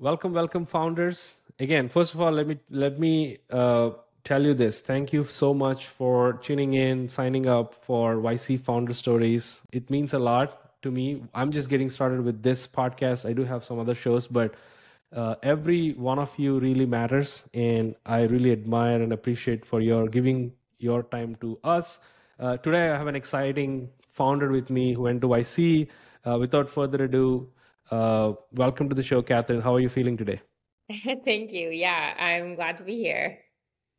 Welcome, 0.00 0.32
welcome, 0.32 0.64
founders. 0.64 1.34
Again, 1.58 1.86
first 1.90 2.14
of 2.14 2.22
all, 2.22 2.32
let 2.32 2.46
me 2.46 2.56
let 2.70 2.98
me 2.98 3.36
uh, 3.50 3.90
tell 4.24 4.42
you 4.42 4.54
this. 4.54 4.80
Thank 4.80 5.12
you 5.12 5.24
so 5.24 5.52
much 5.52 5.88
for 5.88 6.32
tuning 6.40 6.72
in, 6.72 7.06
signing 7.06 7.46
up 7.46 7.74
for 7.74 8.14
YC 8.14 8.60
Founder 8.60 8.94
Stories. 8.94 9.60
It 9.72 9.90
means 9.90 10.14
a 10.14 10.18
lot 10.18 10.80
to 10.80 10.90
me. 10.90 11.22
I'm 11.34 11.52
just 11.52 11.68
getting 11.68 11.90
started 11.90 12.24
with 12.24 12.42
this 12.42 12.66
podcast. 12.66 13.28
I 13.28 13.34
do 13.34 13.44
have 13.44 13.62
some 13.62 13.78
other 13.78 13.94
shows, 13.94 14.26
but 14.26 14.54
uh, 15.14 15.34
every 15.42 15.92
one 15.92 16.18
of 16.18 16.32
you 16.38 16.58
really 16.58 16.86
matters, 16.86 17.44
and 17.52 17.94
I 18.06 18.22
really 18.22 18.52
admire 18.52 19.02
and 19.02 19.12
appreciate 19.12 19.66
for 19.66 19.82
your 19.82 20.08
giving 20.08 20.54
your 20.78 21.02
time 21.02 21.34
to 21.42 21.58
us. 21.62 21.98
Uh, 22.38 22.56
today, 22.56 22.88
I 22.88 22.96
have 22.96 23.06
an 23.06 23.16
exciting 23.16 23.90
founder 24.00 24.50
with 24.50 24.70
me 24.70 24.94
who 24.94 25.02
went 25.02 25.20
to 25.20 25.28
YC. 25.28 25.88
Uh, 26.24 26.38
without 26.38 26.70
further 26.70 27.04
ado, 27.04 27.50
uh, 27.90 28.34
welcome 28.52 28.88
to 28.88 28.94
the 28.94 29.02
show, 29.02 29.22
Kathryn. 29.22 29.62
How 29.62 29.74
are 29.74 29.80
you 29.80 29.88
feeling 29.88 30.16
today? 30.16 30.40
Thank 31.24 31.52
you. 31.52 31.70
Yeah, 31.70 32.14
I'm 32.18 32.54
glad 32.54 32.76
to 32.78 32.84
be 32.84 32.96
here. 32.96 33.38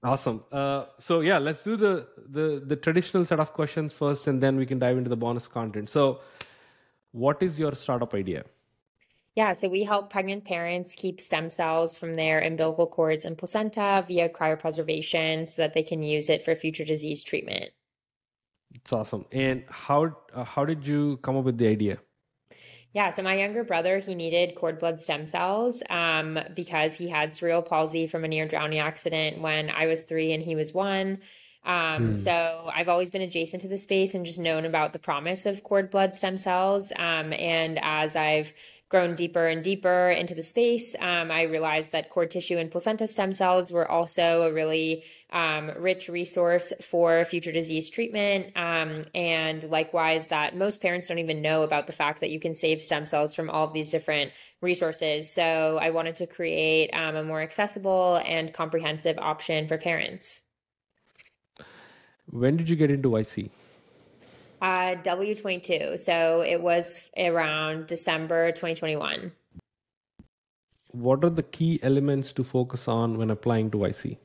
Awesome. 0.04 0.44
Uh, 0.52 0.86
so 1.00 1.20
yeah, 1.20 1.38
let's 1.38 1.62
do 1.62 1.78
the, 1.78 2.08
the 2.30 2.64
the 2.66 2.76
traditional 2.76 3.24
set 3.24 3.40
of 3.40 3.54
questions 3.54 3.94
first, 3.94 4.28
and 4.28 4.42
then 4.42 4.58
we 4.58 4.66
can 4.66 4.80
dive 4.80 4.98
into 4.98 5.10
the 5.10 5.18
bonus 5.18 5.48
content. 5.48 5.90
So, 5.90 6.22
what 7.12 7.42
is 7.44 7.60
your 7.60 7.76
startup 7.76 8.14
idea? 8.16 8.44
Yeah, 9.36 9.54
so 9.54 9.70
we 9.70 9.84
help 9.84 10.10
pregnant 10.10 10.44
parents 10.44 10.94
keep 10.96 11.22
stem 11.22 11.50
cells 11.50 11.96
from 11.96 12.16
their 12.16 12.40
umbilical 12.40 12.88
cords 12.88 13.24
and 13.24 13.38
placenta 13.38 14.04
via 14.08 14.28
cryopreservation, 14.28 15.48
so 15.48 15.62
that 15.62 15.74
they 15.74 15.84
can 15.84 16.02
use 16.02 16.30
it 16.30 16.44
for 16.44 16.56
future 16.56 16.84
disease 16.84 17.24
treatment. 17.24 17.70
It's 18.74 18.92
awesome. 18.92 19.26
And 19.32 19.64
how 19.70 20.16
uh, 20.34 20.44
how 20.44 20.66
did 20.66 20.86
you 20.86 21.18
come 21.18 21.38
up 21.38 21.46
with 21.46 21.60
the 21.60 21.68
idea? 21.68 22.00
Yeah, 22.94 23.10
so 23.10 23.24
my 23.24 23.36
younger 23.36 23.64
brother, 23.64 24.00
he 24.00 24.16
needed 24.16 24.56
cord 24.56 24.80
blood 24.80 25.00
stem 25.00 25.26
cells 25.26 25.82
um, 25.90 26.38
because 26.54 26.94
he 26.96 27.08
had 27.08 27.34
cerebral 27.34 27.62
palsy 27.62 28.06
from 28.06 28.26
a 28.26 28.28
near 28.28 28.48
drowning 28.48 28.80
accident 28.80 29.40
when 29.40 29.70
I 29.70 29.88
was 29.88 30.04
three 30.04 30.34
and 30.34 30.44
he 30.44 30.56
was 30.56 30.74
one. 30.74 31.20
Um, 31.64 32.08
hmm. 32.08 32.14
So 32.14 32.70
I've 32.74 32.90
always 32.90 33.10
been 33.10 33.22
adjacent 33.22 33.62
to 33.62 33.70
the 33.70 33.78
space 33.78 34.14
and 34.14 34.26
just 34.26 34.40
known 34.40 34.66
about 34.66 34.92
the 34.92 35.00
promise 35.00 35.46
of 35.46 35.64
cord 35.64 35.90
blood 35.90 36.14
stem 36.14 36.38
cells. 36.38 36.92
Um, 36.98 37.32
and 37.34 37.80
as 37.82 38.16
I've 38.16 38.54
grown 38.92 39.16
deeper 39.16 39.48
and 39.48 39.64
deeper 39.64 40.10
into 40.10 40.36
the 40.36 40.44
space, 40.44 40.96
um, 41.00 41.32
I 41.32 41.44
realized 41.44 41.94
that 41.94 42.10
cord 42.10 42.30
tissue 42.30 42.58
and 42.58 42.70
placenta 42.70 43.08
stem 43.08 43.32
cells 43.32 43.72
were 43.72 43.90
also 43.90 44.44
a 44.44 44.52
really 44.52 45.06
um, 45.32 45.72
rich 45.78 46.10
resource 46.10 46.74
for 46.82 47.24
future 47.24 47.54
disease 47.54 47.90
treatment. 47.90 48.48
Um, 48.58 49.04
and 49.16 49.64
likewise, 49.64 50.28
that 50.28 50.58
most 50.58 50.82
parents 50.82 51.08
don't 51.08 51.20
even 51.20 51.42
know 51.42 51.64
about 51.64 51.88
the 51.88 51.94
fact 51.94 52.20
that 52.20 52.32
you 52.32 52.40
can 52.40 52.54
save 52.54 52.82
stem 52.82 53.06
cells 53.06 53.34
from 53.34 53.50
all 53.50 53.66
of 53.66 53.72
these 53.72 53.90
different 53.90 54.34
resources. 54.60 55.30
So 55.30 55.80
I 55.82 55.92
wanted 55.92 56.18
to 56.18 56.28
create 56.28 56.90
um, 56.90 57.16
a 57.16 57.24
more 57.24 57.42
accessible 57.42 58.22
and 58.26 58.54
comprehensive 58.54 59.18
option 59.18 59.70
for 59.70 59.78
parents. 59.78 60.44
When 62.30 62.58
did 62.58 62.70
you 62.70 62.76
get 62.76 62.92
into 62.92 63.10
YC? 63.10 63.50
Uh, 64.62 64.96
W22. 65.04 66.00
So 66.00 66.42
it 66.42 66.62
was 66.62 67.10
around 67.18 67.88
December 67.88 68.52
2021. 68.52 69.32
What 70.92 71.24
are 71.24 71.30
the 71.32 71.42
key 71.42 71.80
elements 71.82 72.32
to 72.34 72.44
focus 72.44 72.88
on 72.88 73.18
when 73.18 73.32
applying 73.32 73.72
to 73.72 73.78
YC? 73.78 74.18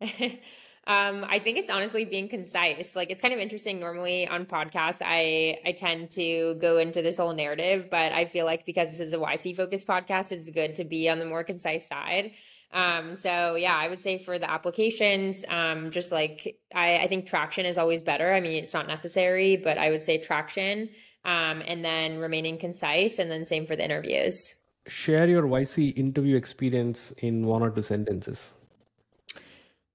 um, 0.86 1.24
I 1.28 1.38
think 1.38 1.58
it's 1.58 1.70
honestly 1.70 2.04
being 2.04 2.28
concise. 2.28 2.96
Like 2.96 3.10
it's 3.10 3.20
kind 3.20 3.32
of 3.32 3.38
interesting. 3.38 3.78
Normally 3.78 4.26
on 4.26 4.46
podcasts, 4.46 5.02
I 5.04 5.58
I 5.64 5.72
tend 5.72 6.10
to 6.12 6.54
go 6.54 6.78
into 6.78 7.02
this 7.02 7.18
whole 7.18 7.34
narrative, 7.34 7.88
but 7.90 8.12
I 8.12 8.24
feel 8.24 8.46
like 8.46 8.64
because 8.64 8.90
this 8.90 9.00
is 9.00 9.12
a 9.12 9.18
YC 9.18 9.54
focused 9.54 9.86
podcast, 9.86 10.32
it's 10.32 10.50
good 10.50 10.74
to 10.76 10.84
be 10.84 11.08
on 11.08 11.18
the 11.18 11.26
more 11.26 11.44
concise 11.44 11.86
side. 11.86 12.32
Um, 12.72 13.14
so 13.14 13.54
yeah, 13.54 13.76
I 13.76 13.88
would 13.88 14.02
say 14.02 14.18
for 14.18 14.38
the 14.38 14.50
applications, 14.50 15.44
um, 15.48 15.90
just 15.90 16.12
like 16.12 16.58
I, 16.74 16.98
I 16.98 17.08
think 17.08 17.26
traction 17.26 17.64
is 17.64 17.78
always 17.78 18.02
better. 18.02 18.32
I 18.32 18.40
mean, 18.40 18.62
it's 18.62 18.74
not 18.74 18.86
necessary, 18.86 19.56
but 19.56 19.78
I 19.78 19.90
would 19.90 20.04
say 20.04 20.18
traction, 20.18 20.90
um, 21.24 21.62
and 21.66 21.84
then 21.84 22.18
remaining 22.18 22.58
concise, 22.58 23.18
and 23.18 23.30
then 23.30 23.46
same 23.46 23.66
for 23.66 23.74
the 23.74 23.84
interviews. 23.84 24.56
Share 24.86 25.28
your 25.28 25.42
YC 25.44 25.96
interview 25.96 26.36
experience 26.36 27.12
in 27.18 27.46
one 27.46 27.62
or 27.62 27.70
two 27.70 27.82
sentences. 27.82 28.50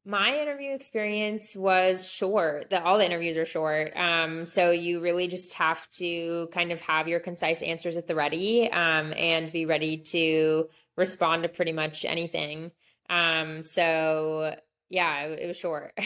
My 0.05 0.37
interview 0.37 0.73
experience 0.73 1.55
was 1.55 2.11
short. 2.11 2.69
The, 2.69 2.83
all 2.83 2.97
the 2.97 3.05
interviews 3.05 3.37
are 3.37 3.45
short. 3.45 3.93
Um, 3.95 4.45
so 4.45 4.71
you 4.71 4.99
really 4.99 5.29
just 5.29 5.53
have 5.53 5.89
to 5.91 6.49
kind 6.51 6.73
of 6.73 6.81
have 6.81 7.07
your 7.07 7.21
concise 7.21 7.61
answers 7.61 7.95
at 7.95 8.07
the 8.07 8.13
ready 8.13 8.69
um, 8.69 9.13
and 9.15 9.49
be 9.49 9.65
ready 9.65 9.97
to 9.97 10.67
respond 10.95 11.43
to 11.43 11.49
pretty 11.49 11.71
much 11.71 12.05
anything. 12.05 12.71
Um, 13.09 13.63
so 13.63 14.55
yeah, 14.89 15.23
it, 15.25 15.39
it 15.39 15.47
was 15.47 15.57
short. 15.57 15.97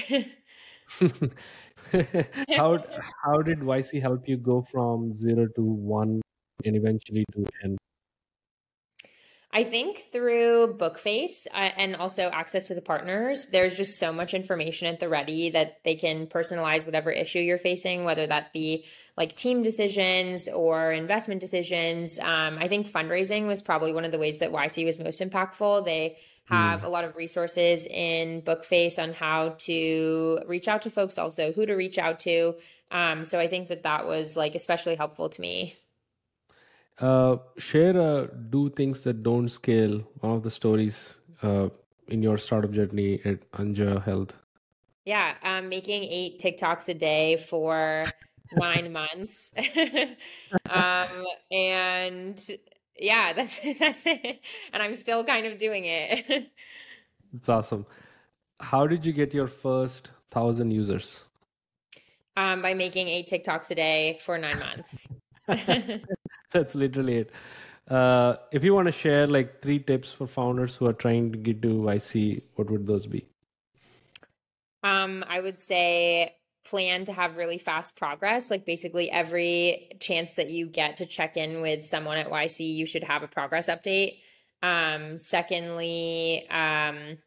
how 2.56 2.84
how 3.24 3.42
did 3.42 3.60
YC 3.60 4.02
help 4.02 4.28
you 4.28 4.38
go 4.38 4.66
from 4.72 5.18
zero 5.18 5.48
to 5.56 5.62
one 5.62 6.22
and 6.66 6.76
eventually 6.76 7.26
to 7.34 7.46
N? 7.64 7.77
I 9.52 9.64
think 9.64 10.00
through 10.12 10.76
Bookface 10.78 11.48
uh, 11.54 11.70
and 11.78 11.96
also 11.96 12.30
access 12.30 12.68
to 12.68 12.76
the 12.76 12.82
partners, 12.82 13.46
there's 13.46 13.78
just 13.78 13.98
so 13.98 14.12
much 14.12 14.34
information 14.34 14.88
at 14.88 15.00
the 15.00 15.08
ready 15.08 15.52
that 15.52 15.80
they 15.84 15.96
can 15.96 16.28
personalize 16.28 16.86
whatever 16.86 17.12
issue 17.12 17.40
you're 17.40 17.58
facing, 17.58 18.04
whether 18.04 18.28
that 18.28 18.52
be 18.52 18.86
like 19.16 19.36
team 19.36 19.64
decisions 19.64 20.50
or 20.50 20.92
investment 20.92 21.40
decisions. 21.40 22.20
Um, 22.20 22.58
I 22.60 22.68
think 22.68 22.90
fundraising 22.90 23.48
was 23.48 23.62
probably 23.62 23.94
one 23.94 24.04
of 24.04 24.12
the 24.12 24.20
ways 24.20 24.40
that 24.40 24.52
YC 24.52 24.86
was 24.86 25.00
most 25.00 25.22
impactful. 25.22 25.86
They 25.86 26.18
have 26.50 26.82
mm. 26.82 26.86
a 26.86 26.90
lot 26.90 27.06
of 27.06 27.16
resources 27.16 27.86
in 27.86 28.42
Bookface 28.42 29.02
on 29.02 29.14
how 29.14 29.56
to 29.60 30.40
reach 30.46 30.68
out 30.68 30.82
to 30.84 30.90
folks, 30.90 31.18
also 31.18 31.54
who 31.54 31.66
to 31.66 31.74
reach 31.74 31.98
out 31.98 32.20
to. 32.22 32.56
Um, 32.92 33.24
so 33.24 33.40
I 33.40 33.48
think 33.48 33.70
that 33.70 33.84
that 33.84 34.06
was 34.06 34.36
like 34.36 34.56
especially 34.56 34.96
helpful 34.96 35.30
to 35.30 35.42
me. 35.42 35.76
Uh, 37.00 37.38
share 37.58 38.00
uh, 38.00 38.28
do 38.50 38.70
things 38.72 39.02
that 39.02 39.22
don't 39.22 39.50
scale. 39.50 40.02
One 40.22 40.34
of 40.34 40.44
the 40.44 40.50
stories 40.50 41.16
uh, 41.44 41.70
in 42.08 42.24
your 42.24 42.38
startup 42.38 42.72
journey 42.72 43.22
at 43.24 43.50
Anja 43.52 44.04
Health. 44.04 44.34
Yeah, 45.06 45.36
um, 45.44 45.70
making 45.70 46.04
eight 46.04 46.40
TikToks 46.40 46.90
a 46.90 46.94
day 46.94 47.38
for 47.38 48.04
nine 48.52 48.92
months, 48.92 49.52
um, 50.70 51.26
and 51.52 52.46
yeah, 53.00 53.34
that's 53.36 53.60
that's 53.80 54.06
it. 54.06 54.42
And 54.74 54.82
I'm 54.82 54.96
still 54.96 55.24
kind 55.24 55.46
of 55.46 55.58
doing 55.58 55.86
it. 55.86 56.52
It's 57.36 57.50
awesome. 57.50 57.86
How 58.62 58.88
did 58.88 59.06
you 59.06 59.12
get 59.12 59.34
your 59.34 59.48
first 59.48 60.12
thousand 60.32 60.72
users? 60.72 61.26
Um, 62.38 62.62
by 62.62 62.74
making 62.74 63.10
eight 63.10 63.30
TikToks 63.30 63.70
a 63.72 63.76
day 63.76 64.18
for 64.24 64.38
nine 64.38 64.58
months. 64.58 65.08
That's 66.52 66.76
literally 66.76 67.18
it. 67.18 67.32
Uh, 67.88 68.36
if 68.52 68.64
you 68.64 68.74
want 68.74 68.88
to 68.88 68.92
share 68.92 69.28
like 69.28 69.62
three 69.62 69.80
tips 69.80 70.12
for 70.12 70.28
founders 70.28 70.76
who 70.76 70.88
are 70.88 70.94
trying 70.94 71.32
to 71.32 71.38
get 71.38 71.62
to 71.62 71.70
YC, 71.70 72.42
what 72.56 72.70
would 72.70 72.86
those 72.86 73.06
be? 73.06 73.26
Um, 74.84 75.24
I 75.28 75.40
would 75.40 75.60
say 75.60 76.36
plan 76.66 77.06
to 77.06 77.14
have 77.14 77.38
really 77.38 77.58
fast 77.58 77.96
progress. 77.96 78.52
Like 78.52 78.66
basically 78.66 79.10
every 79.10 79.90
chance 80.00 80.34
that 80.34 80.50
you 80.50 80.68
get 80.68 80.98
to 80.98 81.06
check 81.06 81.38
in 81.38 81.62
with 81.62 81.86
someone 81.86 82.18
at 82.18 82.30
YC, 82.30 82.76
you 82.76 82.86
should 82.86 83.04
have 83.04 83.24
a 83.24 83.28
progress 83.28 83.70
update. 83.70 84.20
Um, 84.62 85.18
secondly, 85.20 86.48
um, 86.50 87.18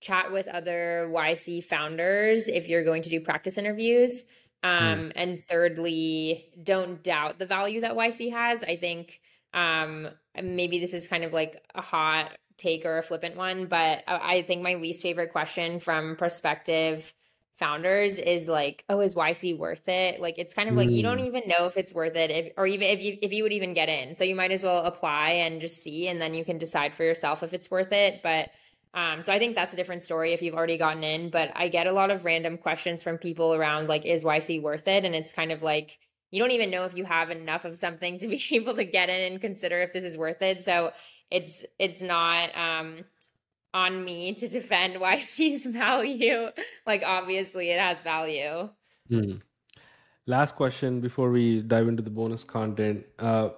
chat 0.00 0.32
with 0.32 0.48
other 0.48 1.08
YC 1.12 1.64
founders 1.64 2.48
if 2.48 2.68
you're 2.68 2.84
going 2.84 3.02
to 3.02 3.10
do 3.10 3.20
practice 3.20 3.58
interviews. 3.58 4.24
Hmm. 4.62 4.70
Um, 4.70 4.98
mm. 4.98 5.12
And 5.16 5.42
thirdly, 5.48 6.46
don't 6.62 7.02
doubt 7.02 7.38
the 7.38 7.46
value 7.46 7.80
that 7.80 7.94
YC 7.94 8.32
has. 8.32 8.62
I 8.62 8.76
think 8.76 9.20
um, 9.54 10.08
maybe 10.40 10.78
this 10.78 10.94
is 10.94 11.08
kind 11.08 11.24
of 11.24 11.32
like 11.32 11.62
a 11.74 11.82
hot 11.82 12.36
take 12.56 12.84
or 12.84 12.98
a 12.98 13.02
flippant 13.02 13.36
one, 13.36 13.66
but 13.66 14.04
I 14.06 14.42
think 14.42 14.62
my 14.62 14.74
least 14.74 15.02
favorite 15.02 15.32
question 15.32 15.80
from 15.80 16.16
prospective 16.16 17.12
founders 17.56 18.18
is 18.18 18.48
like, 18.48 18.84
oh, 18.88 19.00
is 19.00 19.14
YC 19.14 19.58
worth 19.58 19.88
it? 19.88 20.20
Like 20.20 20.38
it's 20.38 20.54
kind 20.54 20.68
of 20.68 20.74
mm. 20.74 20.78
like 20.78 20.90
you 20.90 21.02
don't 21.02 21.18
hmm. 21.18 21.26
even 21.26 21.42
know 21.46 21.66
if 21.66 21.76
it's 21.76 21.94
worth 21.94 22.16
it, 22.16 22.30
if, 22.30 22.52
or 22.56 22.66
even 22.66 22.88
if 22.88 23.00
you 23.00 23.18
if 23.20 23.32
you 23.32 23.42
would 23.42 23.52
even 23.52 23.74
get 23.74 23.88
in. 23.88 24.14
So 24.14 24.24
you 24.24 24.34
might 24.34 24.52
as 24.52 24.62
well 24.62 24.84
apply 24.84 25.30
and 25.30 25.60
just 25.60 25.82
see, 25.82 26.08
and 26.08 26.20
then 26.20 26.34
you 26.34 26.44
can 26.44 26.58
decide 26.58 26.94
for 26.94 27.04
yourself 27.04 27.42
if 27.42 27.52
it's 27.52 27.70
worth 27.70 27.92
it. 27.92 28.20
But 28.22 28.50
um, 28.94 29.22
so 29.22 29.32
I 29.32 29.38
think 29.38 29.54
that's 29.54 29.72
a 29.72 29.76
different 29.76 30.02
story 30.02 30.32
if 30.32 30.42
you've 30.42 30.54
already 30.54 30.76
gotten 30.76 31.02
in. 31.02 31.30
But 31.30 31.50
I 31.54 31.68
get 31.68 31.86
a 31.86 31.92
lot 31.92 32.10
of 32.10 32.24
random 32.24 32.58
questions 32.58 33.02
from 33.02 33.18
people 33.18 33.54
around 33.54 33.88
like, 33.88 34.04
is 34.04 34.22
YC 34.22 34.60
worth 34.60 34.86
it? 34.86 35.04
And 35.04 35.14
it's 35.14 35.32
kind 35.32 35.50
of 35.50 35.62
like 35.62 35.98
you 36.30 36.40
don't 36.40 36.50
even 36.50 36.70
know 36.70 36.84
if 36.84 36.96
you 36.96 37.04
have 37.04 37.30
enough 37.30 37.64
of 37.64 37.76
something 37.76 38.18
to 38.18 38.28
be 38.34 38.42
able 38.52 38.74
to 38.74 38.84
get 38.84 39.08
in 39.08 39.32
and 39.32 39.40
consider 39.40 39.80
if 39.80 39.92
this 39.92 40.04
is 40.04 40.18
worth 40.18 40.42
it. 40.42 40.62
So 40.62 40.92
it's 41.30 41.64
it's 41.78 42.02
not 42.02 42.50
um, 42.56 43.04
on 43.72 44.04
me 44.04 44.34
to 44.34 44.48
defend 44.48 44.96
YC's 45.00 45.64
value. 45.66 46.48
like 46.86 47.02
obviously 47.04 47.70
it 47.70 47.80
has 47.80 48.02
value. 48.02 48.68
Hmm. 49.08 49.36
Last 50.26 50.54
question 50.54 51.00
before 51.00 51.30
we 51.30 51.62
dive 51.62 51.88
into 51.88 52.02
the 52.02 52.10
bonus 52.10 52.44
content. 52.44 53.04
Uh, 53.18 53.50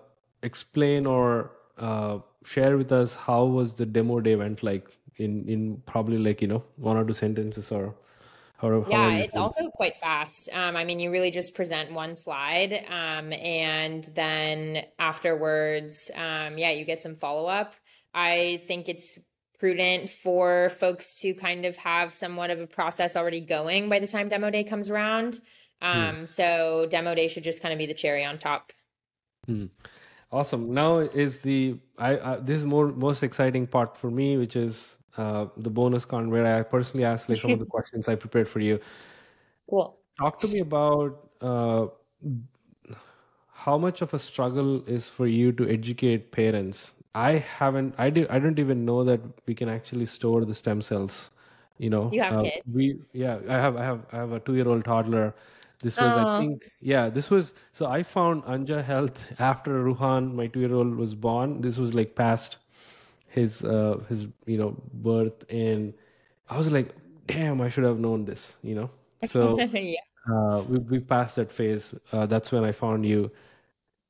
explain 0.43 1.07
or 1.07 1.51
uh, 1.79 2.19
share 2.45 2.77
with 2.77 2.93
us 2.93 3.15
how 3.15 3.45
was 3.45 3.77
the 3.77 3.85
demo 3.85 4.21
day 4.21 4.37
went 4.37 4.63
like 4.63 4.89
in 5.17 5.49
in 5.49 5.83
probably 5.87 6.19
like 6.19 6.43
you 6.43 6.49
know 6.49 6.63
one 6.77 6.97
or 6.97 7.05
two 7.05 7.13
sentences 7.13 7.71
or 7.71 7.95
yeah 8.89 9.11
it's 9.11 9.37
also 9.37 9.69
quite 9.71 9.97
fast. 9.97 10.49
Um, 10.53 10.77
i 10.77 10.85
mean 10.85 11.01
you 11.01 11.11
really 11.11 11.31
just 11.31 11.55
present 11.55 11.93
one 11.93 12.17
slide 12.17 12.73
um, 12.89 13.33
and 13.33 14.05
then 14.15 14.85
afterwards 14.99 16.11
um, 16.15 16.59
yeah 16.59 16.71
you 16.71 16.85
get 16.85 17.01
some 17.01 17.15
follow-up. 17.15 17.75
I 18.15 18.63
think 18.69 18.89
it's 18.89 19.19
prudent 19.59 20.09
for 20.09 20.69
folks 20.69 21.21
to 21.21 21.35
kind 21.35 21.65
of 21.65 21.77
have 21.77 22.15
somewhat 22.15 22.51
of 22.51 22.61
a 22.61 22.67
process 22.67 23.17
already 23.17 23.41
going 23.41 23.89
by 23.89 23.99
the 23.99 24.07
time 24.07 24.29
demo 24.29 24.51
day 24.51 24.65
comes 24.65 24.91
around. 24.91 25.41
Hmm. 25.83 25.99
um, 25.99 26.27
so 26.27 26.87
demo 26.91 27.15
day 27.15 27.29
should 27.29 27.45
just 27.45 27.61
kind 27.61 27.73
of 27.73 27.79
be 27.79 27.87
the 27.87 27.95
cherry 27.95 28.25
on 28.25 28.39
top. 28.39 28.73
Hmm. 29.47 29.67
awesome. 30.33 30.73
Now 30.73 30.99
is 30.99 31.39
the 31.39 31.77
I, 31.99 32.19
I 32.19 32.37
this 32.37 32.61
is 32.61 32.67
more 32.67 32.87
most 32.87 33.23
exciting 33.23 33.67
part 33.67 33.97
for 33.97 34.11
me 34.11 34.37
which 34.37 34.57
is 34.57 34.97
uh, 35.17 35.47
the 35.57 35.71
bonus 35.71 36.05
con 36.05 36.31
where 36.31 36.47
I 36.47 36.63
personally 36.63 37.05
asked 37.05 37.29
like 37.29 37.41
some 37.41 37.53
of 37.53 37.59
the 37.59 37.67
questions 37.77 38.09
I 38.09 38.15
prepared 38.15 38.49
for 38.49 38.61
you. 38.61 38.81
Cool. 39.69 39.99
Talk 40.19 40.39
to 40.41 40.49
me 40.49 40.61
about 40.61 41.31
uh, 41.41 41.87
how 43.53 43.79
much 43.79 44.03
of 44.03 44.13
a 44.15 44.19
struggle 44.19 44.85
is 44.89 45.09
for 45.09 45.27
you 45.27 45.53
to 45.53 45.69
educate 45.69 46.33
parents. 46.33 46.95
I 47.15 47.33
haven't. 47.33 47.95
I 47.99 48.11
do. 48.11 48.27
I 48.29 48.39
don't 48.39 48.59
even 48.59 48.85
know 48.85 49.05
that 49.05 49.21
we 49.47 49.55
can 49.55 49.69
actually 49.69 50.07
store 50.07 50.45
the 50.45 50.55
stem 50.55 50.83
cells. 50.83 51.31
You 51.79 51.91
know. 51.91 52.11
You 52.13 52.23
have 52.23 52.35
uh, 52.35 52.43
kids. 52.43 52.63
We 52.73 52.99
yeah. 53.13 53.39
I 53.49 53.55
have. 53.55 53.77
I 53.77 53.85
have. 53.85 54.07
I 54.13 54.17
have 54.17 54.33
a 54.33 54.41
two-year-old 54.41 54.85
toddler. 54.85 55.35
This 55.81 55.99
was, 55.99 56.17
I 56.17 56.41
think, 56.41 56.71
yeah. 56.81 57.09
This 57.09 57.31
was 57.31 57.55
so. 57.73 57.87
I 57.87 58.03
found 58.03 58.43
Anja 58.45 58.83
Health 58.83 59.25
after 59.39 59.85
Ruhan, 59.85 60.35
my 60.35 60.47
two-year-old, 60.49 60.97
was 60.97 61.15
born. 61.15 61.61
This 61.61 61.79
was 61.79 61.95
like 61.95 62.15
past 62.17 62.59
his 63.35 63.65
uh, 63.65 64.01
his 64.09 64.27
you 64.47 64.59
know 64.59 64.77
birth, 64.95 65.45
and 65.51 65.93
I 66.49 66.57
was 66.57 66.71
like, 66.71 66.95
damn, 67.27 67.61
I 67.61 67.69
should 67.69 67.85
have 67.85 67.99
known 67.99 68.25
this, 68.25 68.57
you 68.63 68.75
know. 68.75 68.91
So 69.27 69.59
yeah. 69.59 70.01
uh, 70.31 70.63
we 70.69 70.79
we 70.79 70.99
passed 71.01 71.37
that 71.37 71.51
phase. 71.51 71.95
Uh, 72.13 72.27
that's 72.27 72.53
when 72.53 72.65
I 72.65 72.73
found 72.73 73.07
you. 73.07 73.31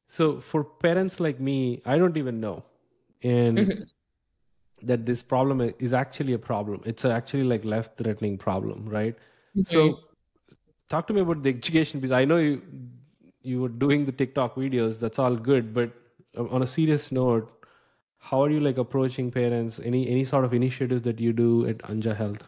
So 0.08 0.40
for 0.40 0.64
parents 0.64 1.20
like 1.20 1.40
me, 1.40 1.82
I 1.86 1.98
don't 1.98 2.16
even 2.16 2.40
know, 2.40 2.64
and 3.22 3.58
mm-hmm. 3.58 3.82
that 4.82 5.06
this 5.06 5.22
problem 5.22 5.62
is 5.78 5.92
actually 5.92 6.34
a 6.34 6.38
problem. 6.38 6.82
It's 6.84 7.04
actually 7.04 7.44
like 7.44 7.64
life 7.64 7.90
threatening 7.96 8.36
problem, 8.36 8.88
right? 8.88 9.16
Mm-hmm. 9.56 9.72
So 9.72 10.00
talk 10.90 11.06
to 11.06 11.14
me 11.14 11.20
about 11.20 11.42
the 11.42 11.50
education 11.50 12.00
because 12.00 12.12
I 12.12 12.24
know 12.24 12.38
you 12.38 12.62
you 13.42 13.60
were 13.62 13.74
doing 13.86 14.04
the 14.04 14.12
TikTok 14.12 14.56
videos. 14.56 14.98
That's 14.98 15.18
all 15.18 15.36
good, 15.36 15.72
but 15.72 15.92
on 16.36 16.62
a 16.62 16.66
serious 16.66 17.12
note, 17.12 17.63
how 18.30 18.42
are 18.42 18.50
you 18.50 18.60
like 18.60 18.78
approaching 18.78 19.30
parents 19.30 19.80
any 19.92 20.08
any 20.08 20.24
sort 20.24 20.44
of 20.44 20.54
initiatives 20.54 21.02
that 21.02 21.20
you 21.20 21.32
do 21.44 21.66
at 21.66 21.78
anja 21.94 22.16
health 22.16 22.44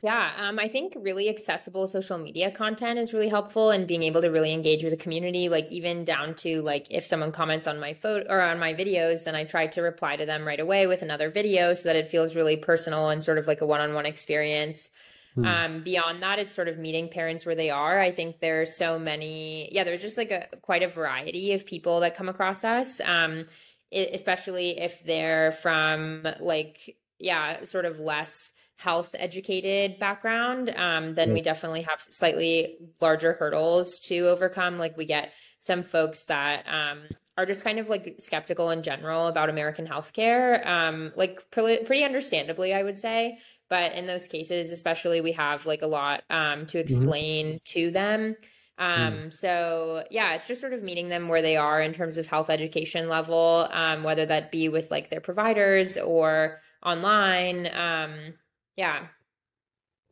yeah, 0.00 0.30
um, 0.36 0.60
I 0.60 0.68
think 0.68 0.94
really 0.96 1.28
accessible 1.28 1.88
social 1.88 2.18
media 2.18 2.52
content 2.52 3.00
is 3.00 3.12
really 3.12 3.28
helpful 3.28 3.70
and 3.72 3.84
being 3.84 4.04
able 4.04 4.20
to 4.20 4.28
really 4.28 4.52
engage 4.52 4.84
with 4.84 4.92
the 4.92 4.96
community. 4.96 5.48
Like 5.48 5.72
even 5.72 6.04
down 6.04 6.36
to 6.36 6.62
like 6.62 6.86
if 6.90 7.04
someone 7.04 7.32
comments 7.32 7.66
on 7.66 7.80
my 7.80 7.94
photo 7.94 8.32
or 8.32 8.40
on 8.40 8.60
my 8.60 8.74
videos, 8.74 9.24
then 9.24 9.34
I 9.34 9.42
try 9.42 9.66
to 9.66 9.82
reply 9.82 10.14
to 10.14 10.24
them 10.24 10.46
right 10.46 10.60
away 10.60 10.86
with 10.86 11.02
another 11.02 11.30
video 11.30 11.74
so 11.74 11.88
that 11.88 11.96
it 11.96 12.08
feels 12.08 12.36
really 12.36 12.56
personal 12.56 13.08
and 13.08 13.24
sort 13.24 13.38
of 13.38 13.48
like 13.48 13.60
a 13.60 13.66
one-on-one 13.66 14.06
experience. 14.06 14.92
Hmm. 15.34 15.44
Um, 15.44 15.82
beyond 15.82 16.22
that, 16.22 16.38
it's 16.38 16.54
sort 16.54 16.68
of 16.68 16.78
meeting 16.78 17.08
parents 17.08 17.44
where 17.44 17.56
they 17.56 17.70
are. 17.70 17.98
I 18.00 18.12
think 18.12 18.38
there's 18.38 18.76
so 18.76 19.00
many. 19.00 19.68
Yeah, 19.72 19.82
there's 19.82 20.02
just 20.02 20.16
like 20.16 20.30
a 20.30 20.46
quite 20.62 20.84
a 20.84 20.88
variety 20.88 21.54
of 21.54 21.66
people 21.66 22.00
that 22.00 22.14
come 22.14 22.28
across 22.28 22.62
us. 22.62 23.00
Um, 23.04 23.46
especially 23.92 24.78
if 24.78 25.02
they're 25.04 25.52
from 25.52 26.26
like 26.40 26.96
yeah 27.18 27.64
sort 27.64 27.84
of 27.84 27.98
less 27.98 28.52
health 28.76 29.14
educated 29.18 29.98
background 29.98 30.72
um, 30.76 31.14
then 31.14 31.32
we 31.32 31.40
definitely 31.40 31.82
have 31.82 32.00
slightly 32.00 32.76
larger 33.00 33.32
hurdles 33.32 33.98
to 33.98 34.28
overcome 34.28 34.78
like 34.78 34.96
we 34.96 35.04
get 35.04 35.32
some 35.58 35.82
folks 35.82 36.24
that 36.24 36.64
um, 36.68 37.00
are 37.36 37.46
just 37.46 37.64
kind 37.64 37.78
of 37.78 37.88
like 37.88 38.14
skeptical 38.18 38.70
in 38.70 38.82
general 38.82 39.26
about 39.26 39.50
american 39.50 39.86
healthcare 39.86 40.64
um, 40.66 41.12
like 41.16 41.50
pretty, 41.50 41.84
pretty 41.84 42.04
understandably 42.04 42.72
i 42.72 42.82
would 42.82 42.96
say 42.96 43.38
but 43.68 43.92
in 43.94 44.06
those 44.06 44.26
cases 44.26 44.70
especially 44.72 45.20
we 45.20 45.32
have 45.32 45.66
like 45.66 45.82
a 45.82 45.86
lot 45.86 46.22
um, 46.30 46.66
to 46.66 46.78
mm-hmm. 46.78 46.86
explain 46.86 47.46
mm-hmm. 47.46 47.56
to 47.64 47.90
them. 47.90 48.36
Um, 48.78 48.94
mm. 48.94 49.34
So 49.34 50.04
yeah, 50.10 50.34
it's 50.34 50.46
just 50.46 50.60
sort 50.60 50.72
of 50.72 50.82
meeting 50.82 51.08
them 51.08 51.28
where 51.28 51.42
they 51.42 51.56
are 51.56 51.82
in 51.82 51.92
terms 51.92 52.16
of 52.16 52.26
health 52.26 52.48
education 52.48 53.08
level, 53.08 53.68
um, 53.72 54.04
whether 54.04 54.24
that 54.26 54.52
be 54.52 54.68
with 54.68 54.90
like 54.90 55.10
their 55.10 55.20
providers 55.20 55.96
or 55.98 56.60
online. 56.84 57.66
Um, 57.74 58.34
yeah. 58.76 59.06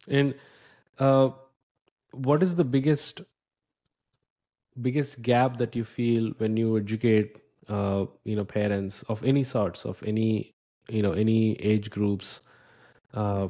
And 0.09 0.35
uh, 0.99 1.31
what 2.13 2.43
is 2.43 2.55
the 2.55 2.65
biggest 2.65 3.23
biggest 4.83 5.23
gap 5.23 5.57
that 5.57 5.75
you 5.75 5.85
feel 5.85 6.33
when 6.37 6.55
you 6.57 6.77
educate 6.77 7.39
uh, 7.69 8.05
you 8.25 8.37
know 8.37 8.45
parents 8.45 9.03
of 9.09 9.25
any 9.25 9.43
sorts 9.43 9.85
of 9.85 10.03
any 10.05 10.55
you 10.89 11.03
know 11.03 11.13
any 11.13 11.55
age 11.61 11.91
groups? 11.91 12.41
Uh, 13.15 13.49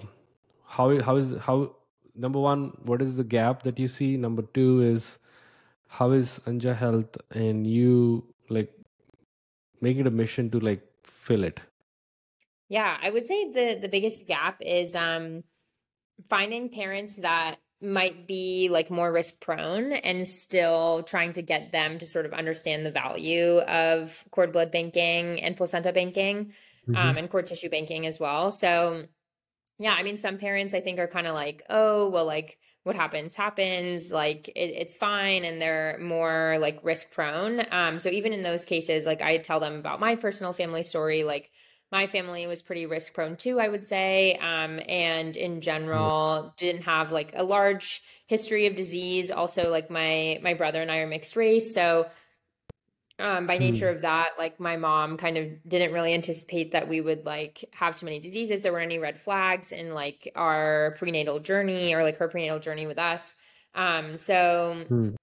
how 0.67 1.01
how 1.01 1.17
is 1.17 1.35
how 1.41 1.75
number 2.17 2.41
one, 2.41 2.73
what 2.85 3.03
is 3.03 3.17
the 3.17 3.25
gap 3.25 3.63
that 3.63 3.79
you 3.79 3.89
see? 3.89 4.17
Number 4.17 4.43
two 4.55 4.81
is 4.81 5.19
how 5.89 6.11
is 6.11 6.41
Anja 6.47 6.77
Health 6.77 7.17
and 7.31 7.67
you 7.67 8.25
like 8.49 8.73
make 9.81 9.97
it 9.97 10.07
a 10.07 10.11
mission 10.11 10.51
to 10.51 10.61
like 10.61 10.83
fill 11.05 11.45
it? 11.45 11.61
Yeah, 12.69 12.97
I 13.01 13.11
would 13.11 13.27
say 13.27 13.53
the 13.53 13.79
the 13.81 13.89
biggest 13.89 14.27
gap 14.27 14.57
is 14.61 14.95
um 14.95 15.45
finding 16.29 16.69
parents 16.69 17.17
that 17.17 17.57
might 17.83 18.27
be 18.27 18.69
like 18.71 18.91
more 18.91 19.13
risk 19.13 19.41
prone 19.41 19.93
and 19.93 20.27
still 20.27 21.03
trying 21.03 21.33
to 21.35 21.43
get 21.43 21.73
them 21.73 21.99
to 21.99 22.07
sort 22.07 22.25
of 22.25 22.33
understand 22.33 22.87
the 22.87 22.91
value 22.91 23.59
of 23.59 24.25
cord 24.31 24.51
blood 24.51 24.73
banking 24.73 25.43
and 25.43 25.57
placenta 25.57 25.93
banking 25.93 26.53
mm-hmm. 26.89 26.97
um, 26.97 27.19
and 27.19 27.31
cord 27.31 27.47
tissue 27.47 27.69
banking 27.69 28.07
as 28.07 28.19
well. 28.19 28.51
So 28.51 29.05
yeah, 29.79 29.95
I 29.95 30.03
mean, 30.03 30.17
some 30.17 30.39
parents 30.39 30.75
I 30.75 30.81
think 30.81 30.99
are 30.99 31.07
kind 31.09 31.27
of 31.27 31.35
like, 31.35 31.63
oh, 31.69 32.09
well, 32.09 32.25
like 32.25 32.59
what 32.85 32.97
happens 32.97 33.35
happens, 33.35 34.13
like 34.13 34.49
it, 34.49 34.53
it's 34.55 34.97
fine, 34.97 35.45
and 35.45 35.61
they're 35.61 35.99
more 36.01 36.57
like 36.61 36.79
risk 36.83 37.11
prone. 37.13 37.63
Um, 37.73 37.99
so 37.99 38.09
even 38.09 38.33
in 38.33 38.43
those 38.43 38.65
cases, 38.65 39.05
like 39.07 39.23
I 39.23 39.39
tell 39.39 39.61
them 39.61 39.75
about 39.75 40.01
my 40.01 40.15
personal 40.17 40.53
family 40.53 40.83
story, 40.83 41.25
like 41.25 41.51
my 41.93 42.07
family 42.07 42.47
was 42.47 42.63
pretty 42.63 42.87
risk 42.87 43.13
prone 43.13 43.37
too, 43.37 43.61
I 43.61 43.69
would 43.69 43.85
say, 43.85 44.37
um, 44.37 44.81
and 44.89 45.37
in 45.37 45.61
general 45.61 46.55
didn't 46.57 46.83
have 46.83 47.13
like 47.13 47.33
a 47.35 47.45
large 47.45 48.03
history 48.27 48.67
of 48.67 48.77
disease. 48.77 49.31
Also, 49.31 49.71
like 49.71 49.91
my 49.91 50.39
my 50.43 50.55
brother 50.55 50.81
and 50.81 50.91
I 50.91 50.99
are 50.99 51.07
mixed 51.07 51.37
race, 51.37 51.75
so 51.75 52.07
um, 53.19 53.47
by 53.47 53.59
nature 53.59 53.91
mm. 53.91 53.97
of 53.97 54.03
that, 54.03 54.31
like 54.39 54.61
my 54.61 54.77
mom 54.77 55.17
kind 55.17 55.39
of 55.39 55.49
didn't 55.67 55.93
really 55.93 56.13
anticipate 56.13 56.73
that 56.73 56.89
we 56.89 57.01
would 57.01 57.25
like 57.25 57.65
have 57.73 57.97
too 57.97 58.05
many 58.07 58.21
diseases. 58.21 58.63
There 58.63 58.73
were 58.73 58.81
any 58.81 58.99
red 58.99 59.19
flags 59.19 59.73
in 59.73 59.95
like 59.95 60.31
our 60.37 60.95
prenatal 60.99 61.41
journey 61.41 61.95
or 61.95 62.03
like 62.03 62.19
her 62.19 62.29
prenatal 62.29 62.59
journey 62.59 62.87
with 62.87 62.99
us. 62.99 63.35
Um, 63.75 64.19
so 64.19 64.85
mm. 64.91 65.15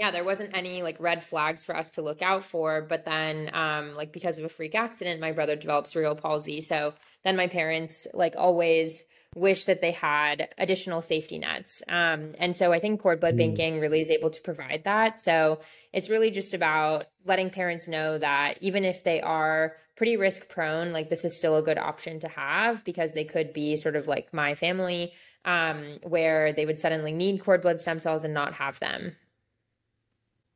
Yeah, 0.00 0.10
there 0.10 0.24
wasn't 0.24 0.56
any 0.56 0.82
like 0.82 0.98
red 0.98 1.22
flags 1.22 1.62
for 1.62 1.76
us 1.76 1.90
to 1.90 2.00
look 2.00 2.22
out 2.22 2.42
for. 2.42 2.80
But 2.80 3.04
then, 3.04 3.50
um, 3.52 3.94
like 3.94 4.12
because 4.12 4.38
of 4.38 4.46
a 4.46 4.48
freak 4.48 4.74
accident, 4.74 5.20
my 5.20 5.30
brother 5.30 5.56
developed 5.56 5.88
cerebral 5.88 6.14
palsy. 6.14 6.62
So 6.62 6.94
then 7.22 7.36
my 7.36 7.48
parents 7.48 8.06
like 8.14 8.34
always 8.34 9.04
wish 9.36 9.66
that 9.66 9.82
they 9.82 9.90
had 9.90 10.48
additional 10.56 11.02
safety 11.02 11.38
nets. 11.38 11.82
Um, 11.86 12.32
and 12.38 12.56
so 12.56 12.72
I 12.72 12.78
think 12.78 13.02
cord 13.02 13.20
blood 13.20 13.34
mm. 13.34 13.38
banking 13.38 13.78
really 13.78 14.00
is 14.00 14.08
able 14.08 14.30
to 14.30 14.40
provide 14.40 14.84
that. 14.84 15.20
So 15.20 15.60
it's 15.92 16.08
really 16.08 16.30
just 16.30 16.54
about 16.54 17.08
letting 17.26 17.50
parents 17.50 17.86
know 17.86 18.16
that 18.16 18.54
even 18.62 18.86
if 18.86 19.04
they 19.04 19.20
are 19.20 19.76
pretty 19.96 20.16
risk 20.16 20.48
prone, 20.48 20.94
like 20.94 21.10
this 21.10 21.26
is 21.26 21.36
still 21.36 21.58
a 21.58 21.62
good 21.62 21.76
option 21.76 22.20
to 22.20 22.28
have 22.28 22.82
because 22.84 23.12
they 23.12 23.24
could 23.24 23.52
be 23.52 23.76
sort 23.76 23.96
of 23.96 24.08
like 24.08 24.32
my 24.32 24.54
family, 24.54 25.12
um, 25.44 25.98
where 26.04 26.54
they 26.54 26.64
would 26.64 26.78
suddenly 26.78 27.12
need 27.12 27.44
cord 27.44 27.60
blood 27.60 27.78
stem 27.82 27.98
cells 27.98 28.24
and 28.24 28.32
not 28.32 28.54
have 28.54 28.80
them. 28.80 29.14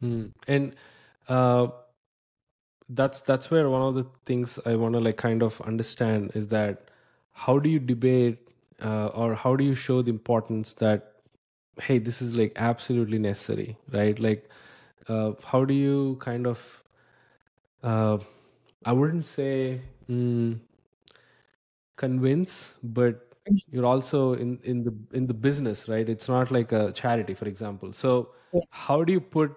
Mm. 0.05 0.33
And 0.49 0.75
uh, 1.29 1.69
that's 2.91 3.23
that's 3.23 3.51
where 3.51 3.69
one 3.71 3.83
of 3.83 3.95
the 3.95 4.05
things 4.27 4.59
I 4.67 4.77
want 4.77 4.95
to 4.95 5.01
like 5.01 5.17
kind 5.17 5.43
of 5.43 5.61
understand 5.63 6.33
is 6.35 6.49
that 6.49 6.91
how 7.33 7.59
do 7.59 7.69
you 7.71 7.79
debate 7.79 8.39
uh, 8.83 9.07
or 9.09 9.35
how 9.35 9.57
do 9.57 9.65
you 9.65 9.75
show 9.75 10.03
the 10.03 10.11
importance 10.11 10.75
that 10.75 11.13
hey 11.81 11.99
this 11.99 12.23
is 12.23 12.37
like 12.37 12.53
absolutely 12.57 13.19
necessary 13.19 13.77
right? 13.93 14.19
Like 14.19 14.49
uh, 15.09 15.33
how 15.45 15.65
do 15.65 15.75
you 15.75 16.17
kind 16.21 16.47
of 16.47 16.83
uh, 17.83 18.19
i 18.85 18.93
wouldn't 18.93 19.25
say 19.25 19.81
mm, 20.11 20.61
convince 21.97 22.75
but 22.83 23.35
you're 23.71 23.85
also 23.87 24.35
in 24.35 24.59
in 24.65 24.83
the 24.85 24.95
in 25.13 25.27
the 25.27 25.35
business 25.35 25.89
right? 25.89 26.09
It's 26.09 26.29
not 26.29 26.51
like 26.51 26.73
a 26.73 26.93
charity 26.93 27.35
for 27.35 27.47
example. 27.47 27.93
So 27.93 28.31
how 28.71 29.05
do 29.05 29.13
you 29.13 29.21
put 29.21 29.55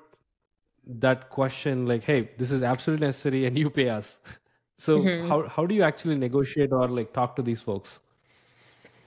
that 0.87 1.29
question 1.29 1.85
like 1.85 2.03
hey 2.03 2.29
this 2.37 2.51
is 2.51 2.63
absolutely 2.63 3.05
necessary 3.05 3.45
and 3.45 3.57
you 3.57 3.69
pay 3.69 3.89
us 3.89 4.19
So 4.79 4.99
mm-hmm. 4.99 5.27
how 5.27 5.47
how 5.47 5.65
do 5.65 5.73
you 5.75 5.83
actually 5.83 6.15
negotiate 6.15 6.71
or 6.71 6.87
like 6.87 7.13
talk 7.13 7.35
to 7.37 7.41
these 7.41 7.61
folks? 7.61 7.99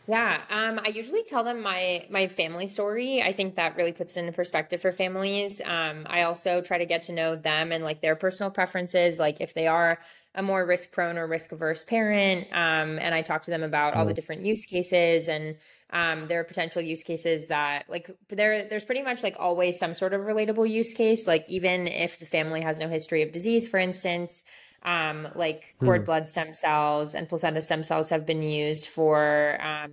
Yeah, 0.07 0.41
um, 0.51 0.81
I 0.85 0.89
usually 0.89 1.23
tell 1.23 1.45
them 1.45 1.63
my 1.63 2.07
my 2.11 2.27
family 2.27 2.67
story. 2.67 3.23
I 3.23 3.33
think 3.33 3.55
that 3.55 3.77
really 3.77 3.93
puts 3.93 4.17
it 4.17 4.21
into 4.21 4.33
perspective 4.33 4.81
for 4.81 4.91
families. 4.91 5.61
Um, 5.65 6.05
I 6.07 6.23
also 6.23 6.61
try 6.63 6.79
to 6.79 6.87
get 6.87 7.03
to 7.03 7.13
know 7.13 7.37
them 7.37 7.71
and 7.71 7.85
like 7.85 8.01
their 8.01 8.17
personal 8.17 8.51
preferences, 8.51 9.21
like 9.21 9.41
if 9.41 9.55
they 9.55 9.69
are 9.69 10.01
a 10.35 10.43
more 10.43 10.67
risk 10.67 10.91
prone 10.91 11.17
or 11.17 11.29
risk 11.29 11.53
averse 11.53 11.85
parent. 11.85 12.49
Um, 12.51 12.99
and 12.99 13.15
I 13.15 13.23
talk 13.23 13.43
to 13.43 13.51
them 13.53 13.63
about 13.63 13.95
all 13.95 14.05
the 14.05 14.15
different 14.15 14.45
use 14.45 14.65
cases 14.65 15.29
and 15.29 15.57
um, 15.93 16.27
there 16.29 16.41
are 16.41 16.45
potential 16.45 16.83
use 16.83 17.03
cases 17.03 17.49
that 17.49 17.85
like 17.89 18.11
there 18.29 18.69
there's 18.69 18.85
pretty 18.85 19.03
much 19.03 19.23
like 19.23 19.37
always 19.39 19.79
some 19.79 19.93
sort 19.95 20.13
of 20.15 20.23
relatable 20.23 20.69
use 20.69 20.93
case. 20.93 21.27
Like 21.27 21.49
even 21.49 21.87
if 21.87 22.19
the 22.19 22.27
family 22.27 22.63
has 22.63 22.79
no 22.79 22.89
history 22.89 23.23
of 23.23 23.31
disease, 23.33 23.69
for 23.69 23.79
instance 23.79 24.45
um, 24.83 25.29
like 25.35 25.75
cord 25.79 26.03
hmm. 26.03 26.07
blood 26.07 26.29
stem 26.29 26.55
cells 26.55 27.15
and 27.15 27.29
placenta 27.29 27.61
stem 27.61 27.83
cells 27.83 28.09
have 28.09 28.25
been 28.25 28.43
used 28.43 28.89
for 28.89 29.59
um, 29.63 29.93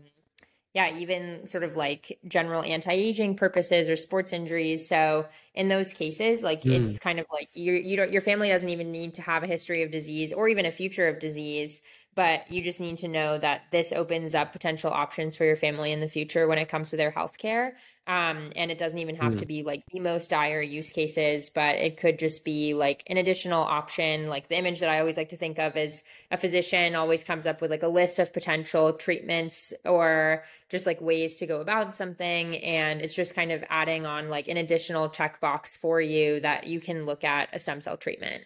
yeah 0.74 0.96
even 0.96 1.48
sort 1.48 1.63
of 1.63 1.75
like 1.75 2.17
general 2.27 2.63
anti-aging 2.63 3.36
purposes 3.36 3.89
or 3.89 3.96
sports 3.96 4.32
injuries 4.32 4.88
so 4.88 5.25
in 5.56 5.67
those 5.67 5.91
cases 5.94 6.44
like 6.44 6.63
hmm. 6.63 6.72
it's 6.72 7.00
kind 7.00 7.20
of 7.20 7.25
like 7.32 7.50
you 7.53 7.74
you 7.74 7.98
don't 7.98 8.12
your 8.12 8.22
family 8.22 8.50
doesn't 8.50 8.70
even 8.70 8.91
need 8.91 9.13
to 9.13 9.22
have 9.22 9.44
a 9.44 9.48
history 9.48 9.84
of 9.84 9.91
disease 9.91 10.32
or 10.32 10.48
even 10.48 10.65
a 10.65 10.72
future 10.72 11.08
of 11.08 11.20
disease 11.20 11.82
but 12.18 12.50
you 12.52 12.64
just 12.64 12.82
need 12.82 12.98
to 12.98 13.08
know 13.08 13.38
that 13.38 13.62
this 13.70 13.94
opens 13.94 14.34
up 14.34 14.52
potential 14.52 14.90
options 14.90 15.36
for 15.36 15.46
your 15.46 15.56
family 15.56 15.92
in 15.92 16.00
the 16.00 16.10
future 16.10 16.48
when 16.48 16.58
it 16.58 16.68
comes 16.68 16.90
to 16.90 16.98
their 16.98 17.12
healthcare. 17.12 17.74
Um, 18.08 18.52
and 18.56 18.72
it 18.72 18.80
doesn't 18.80 18.98
even 18.98 19.18
have 19.18 19.36
mm. 19.36 19.40
to 19.40 19.46
be 19.46 19.62
like 19.62 19.84
the 19.92 20.00
most 20.00 20.32
dire 20.32 20.60
use 20.60 20.90
cases, 20.90 21.52
but 21.52 21.76
it 21.76 21.98
could 21.98 22.18
just 22.18 22.44
be 22.44 22.74
like 22.74 23.04
an 23.06 23.18
additional 23.18 23.62
option. 23.62 24.30
Like 24.30 24.48
the 24.48 24.58
image 24.58 24.80
that 24.80 24.90
I 24.90 25.00
always 25.00 25.16
like 25.16 25.30
to 25.30 25.38
think 25.38 25.60
of 25.60 25.78
is 25.78 26.02
a 26.32 26.38
physician 26.38 26.96
always 26.96 27.24
comes 27.24 27.46
up 27.46 27.62
with 27.62 27.70
like 27.70 27.84
a 27.84 27.88
list 27.88 28.18
of 28.18 28.34
potential 28.34 28.94
treatments 28.94 29.72
or 29.86 30.44
just 30.70 30.88
like 30.88 31.00
ways 31.00 31.38
to 31.38 31.46
go 31.46 31.62
about 31.62 31.94
something. 31.94 32.58
And 32.58 33.00
it's 33.00 33.14
just 33.14 33.36
kind 33.36 33.52
of 33.52 33.64
adding 33.70 34.08
on 34.08 34.30
like 34.30 34.48
an 34.48 34.58
additional 34.58 35.08
checkbox 35.08 35.78
for 35.78 36.02
you 36.02 36.40
that 36.40 36.66
you 36.66 36.80
can 36.80 37.06
look 37.06 37.24
at 37.24 37.50
a 37.54 37.60
stem 37.60 37.80
cell 37.80 37.96
treatment. 37.96 38.44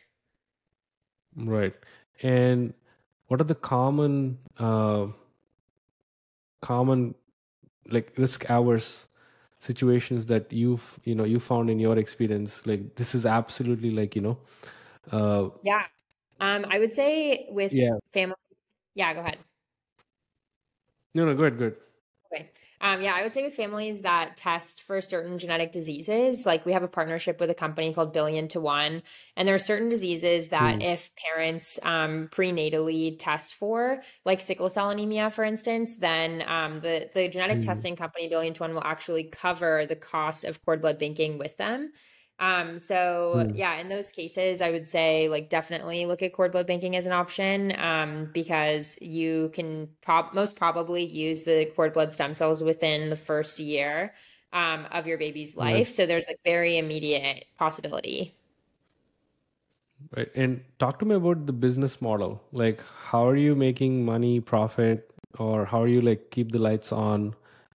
Right. 1.37 1.73
And 2.21 2.73
what 3.31 3.39
are 3.39 3.45
the 3.45 3.55
common 3.55 4.37
uh, 4.59 5.07
common 6.61 7.15
like 7.89 8.11
risk 8.17 8.43
averse 8.49 9.07
situations 9.61 10.25
that 10.25 10.51
you've 10.51 10.99
you 11.05 11.15
know 11.15 11.23
you 11.23 11.39
found 11.39 11.69
in 11.69 11.79
your 11.79 11.97
experience? 11.97 12.67
Like 12.67 12.93
this 12.95 13.15
is 13.15 13.25
absolutely 13.25 13.91
like 13.91 14.17
you 14.17 14.21
know 14.21 14.37
uh 15.13 15.47
yeah. 15.63 15.85
Um 16.41 16.65
i 16.69 16.77
would 16.77 16.91
say 16.91 17.47
with 17.49 17.71
yeah. 17.71 17.95
family 18.11 18.35
yeah 18.95 19.13
go 19.13 19.21
ahead. 19.21 19.37
No 21.15 21.25
no 21.25 21.33
good 21.33 21.57
good 21.57 21.77
okay 22.27 22.51
um, 22.81 23.01
yeah, 23.01 23.13
I 23.13 23.21
would 23.21 23.31
say 23.31 23.43
with 23.43 23.53
families 23.53 24.01
that 24.01 24.35
test 24.37 24.81
for 24.81 25.01
certain 25.01 25.37
genetic 25.37 25.71
diseases, 25.71 26.45
like 26.47 26.65
we 26.65 26.73
have 26.73 26.81
a 26.81 26.87
partnership 26.87 27.39
with 27.39 27.51
a 27.51 27.53
company 27.53 27.93
called 27.93 28.11
Billion 28.11 28.47
to 28.49 28.59
One, 28.59 29.03
and 29.37 29.47
there 29.47 29.53
are 29.53 29.59
certain 29.59 29.87
diseases 29.87 30.47
that 30.47 30.79
mm. 30.79 30.83
if 30.83 31.11
parents 31.15 31.79
um, 31.83 32.27
prenatally 32.31 33.15
test 33.19 33.53
for, 33.53 34.01
like 34.25 34.41
sickle 34.41 34.69
cell 34.69 34.89
anemia, 34.89 35.29
for 35.29 35.43
instance, 35.43 35.97
then 35.97 36.43
um, 36.47 36.79
the 36.79 37.09
the 37.13 37.27
genetic 37.27 37.59
mm. 37.59 37.65
testing 37.65 37.95
company 37.95 38.27
Billion 38.27 38.53
to 38.55 38.63
One 38.63 38.73
will 38.73 38.83
actually 38.83 39.25
cover 39.25 39.85
the 39.85 39.95
cost 39.95 40.43
of 40.43 40.65
cord 40.65 40.81
blood 40.81 40.97
banking 40.97 41.37
with 41.37 41.55
them. 41.57 41.91
Um, 42.41 42.79
so 42.79 43.35
mm. 43.37 43.55
yeah, 43.55 43.75
in 43.75 43.87
those 43.87 44.11
cases, 44.11 44.61
I 44.61 44.71
would 44.71 44.89
say 44.89 45.29
like 45.29 45.49
definitely 45.49 46.07
look 46.07 46.23
at 46.23 46.33
cord 46.33 46.51
blood 46.51 46.65
banking 46.65 46.95
as 46.95 47.05
an 47.05 47.11
option 47.11 47.73
um, 47.77 48.31
because 48.33 48.97
you 48.99 49.51
can 49.53 49.87
prob- 50.01 50.33
most 50.33 50.55
probably 50.55 51.03
use 51.05 51.43
the 51.43 51.65
cord 51.75 51.93
blood 51.93 52.11
stem 52.11 52.33
cells 52.33 52.63
within 52.63 53.11
the 53.11 53.15
first 53.15 53.59
year 53.59 54.15
um, 54.53 54.87
of 54.91 55.05
your 55.05 55.19
baby's 55.19 55.55
life. 55.55 55.75
Right. 55.75 55.87
So 55.87 56.07
there's 56.07 56.27
like 56.27 56.39
very 56.43 56.79
immediate 56.79 57.45
possibility. 57.59 58.33
Right. 60.17 60.31
And 60.33 60.61
talk 60.79 60.97
to 60.99 61.05
me 61.05 61.15
about 61.15 61.45
the 61.45 61.53
business 61.53 62.01
model. 62.01 62.41
Like, 62.51 62.81
how 63.05 63.27
are 63.27 63.35
you 63.35 63.55
making 63.55 64.03
money, 64.03 64.39
profit, 64.39 65.11
or 65.37 65.63
how 65.63 65.83
are 65.83 65.87
you 65.87 66.01
like 66.01 66.31
keep 66.31 66.51
the 66.51 66.57
lights 66.57 66.91
on? 66.91 67.35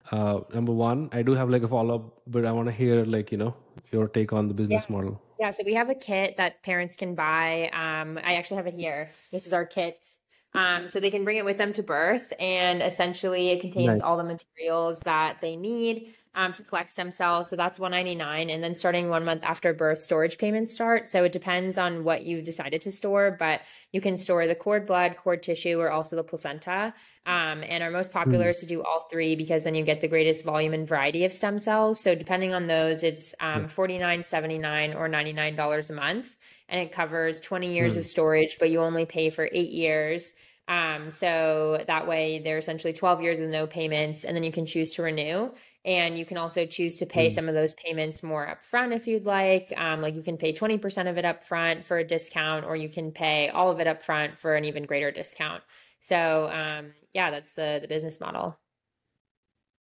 Uh, 0.10 0.39
number 0.55 0.72
one, 0.72 1.07
I 1.12 1.22
do 1.22 1.34
have 1.34 1.51
like 1.51 1.62
a 1.62 1.67
follow 1.67 1.95
up, 1.95 2.22
but 2.25 2.45
I 2.45 2.51
want 2.51 2.67
to 2.67 2.72
hear 2.72 3.05
like 3.05 3.31
you 3.31 3.38
know 3.38 3.55
your 3.92 4.08
take 4.08 4.34
on 4.34 4.48
the 4.48 4.54
business 4.54 4.86
yeah. 4.89 4.96
model. 4.96 5.22
Yeah, 5.39 5.51
so 5.51 5.63
we 5.65 5.74
have 5.74 5.89
a 5.89 5.96
kit 5.96 6.38
that 6.38 6.63
parents 6.63 6.96
can 6.96 7.15
buy. 7.15 7.70
Um, 7.74 8.18
I 8.24 8.36
actually 8.36 8.58
have 8.58 8.68
it 8.68 8.74
here. 8.74 9.12
This 9.32 9.46
is 9.46 9.54
our 9.54 9.65
kit. 9.65 10.06
Um, 10.54 10.88
so 10.88 11.01
they 11.01 11.12
can 11.12 11.25
bring 11.25 11.36
it 11.36 11.44
with 11.44 11.58
them 11.58 11.74
to 11.74 11.84
birth, 11.84 12.32
and 12.39 12.82
essentially 12.82 13.50
it 13.50 13.60
contains 13.60 13.88
nice. 13.88 14.01
all 14.01 14.15
the 14.15 14.24
materials 14.24 15.01
that 15.01 15.42
they 15.42 15.58
need 15.58 16.15
um, 16.36 16.51
to 16.54 16.63
collect 16.63 16.92
stem 16.92 17.10
cells. 17.10 17.50
So 17.50 17.56
that's 17.56 17.80
199 17.80 18.50
and 18.50 18.63
then 18.63 18.75
starting 18.75 19.10
one 19.10 19.24
month 19.25 19.44
after 19.44 19.74
birth, 19.74 20.00
storage 20.00 20.38
payments 20.38 20.74
start. 20.74 21.08
So 21.08 21.24
it 21.24 21.32
depends 21.32 21.77
on 21.77 22.04
what 22.04 22.24
you've 22.24 22.44
decided 22.44 22.82
to 22.82 22.92
store, 22.92 23.36
but 23.39 23.62
you 23.92 24.01
can 24.01 24.18
store 24.18 24.46
the 24.46 24.56
cord 24.56 24.86
blood, 24.86 25.15
cord 25.15 25.42
tissue, 25.42 25.80
or 25.80 25.89
also 25.89 26.15
the 26.15 26.24
placenta. 26.24 26.94
Um, 27.25 27.63
and 27.68 27.82
our 27.82 27.89
most 27.89 28.12
popular 28.12 28.48
mm. 28.48 28.50
is 28.50 28.60
to 28.60 28.65
do 28.65 28.84
all 28.84 29.08
three 29.10 29.36
because 29.36 29.63
then 29.63 29.74
you 29.74 29.84
get 29.84 30.01
the 30.01 30.08
greatest 30.08 30.44
volume 30.44 30.74
and 30.74 30.88
variety 30.88 31.25
of 31.25 31.34
stem 31.34 31.58
cells. 31.58 32.00
So 32.00 32.13
depending 32.13 32.54
on 32.54 32.68
those, 32.68 33.01
it's 33.01 33.34
um, 33.39 33.68
49 33.68 34.22
79 34.24 34.94
or 34.94 35.08
$99 35.10 35.89
a 35.89 35.94
month. 35.94 36.36
And 36.68 36.82
it 36.82 36.92
covers 36.92 37.39
20 37.39 37.74
years 37.74 37.96
mm. 37.96 38.00
of 38.00 38.06
storage, 38.06 38.58
but 38.60 38.70
you 38.70 38.82
only 38.82 39.06
pay 39.06 39.30
for 39.30 39.50
eight 39.51 39.72
years. 39.72 40.34
Um, 40.67 41.12
so 41.12 41.84
that 41.86 42.07
way 42.07 42.39
they're 42.39 42.57
essentially 42.57 42.93
12 42.93 43.22
years 43.22 43.39
with 43.39 43.50
no 43.50 43.67
payments, 43.67 44.24
and 44.24 44.36
then 44.36 44.43
you 44.43 44.51
can 44.51 44.65
choose 44.65 44.95
to 44.95 45.03
renew. 45.03 45.51
And 45.84 46.17
you 46.17 46.25
can 46.25 46.38
also 46.38 46.65
choose 46.65 46.98
to 46.98 47.05
pay 47.05 47.27
mm. 47.27 47.31
some 47.31 47.48
of 47.48 47.53
those 47.53 47.74
payments 47.74 48.24
more 48.24 48.48
upfront 48.48 48.95
if 48.95 49.05
you'd 49.05 49.25
like. 49.25 49.72
Um, 49.77 50.01
like 50.01 50.15
you 50.15 50.24
can 50.24 50.38
pay 50.38 50.51
20% 50.51 51.07
of 51.07 51.17
it 51.19 51.25
upfront 51.25 51.84
for 51.84 52.00
a 52.00 52.03
discount, 52.03 52.65
or 52.65 52.75
you 52.75 52.89
can 52.89 53.12
pay 53.12 53.50
all 53.50 53.69
of 53.69 53.79
it 53.79 53.88
upfront 53.88 54.39
for 54.39 54.55
an 54.55 54.65
even 54.65 54.86
greater 54.86 55.12
discount. 55.12 55.62
So 56.00 56.51
um, 56.53 56.93
yeah, 57.13 57.29
that's 57.31 57.53
the 57.53 57.79
the 57.81 57.88
business 57.88 58.19
model. 58.19 58.57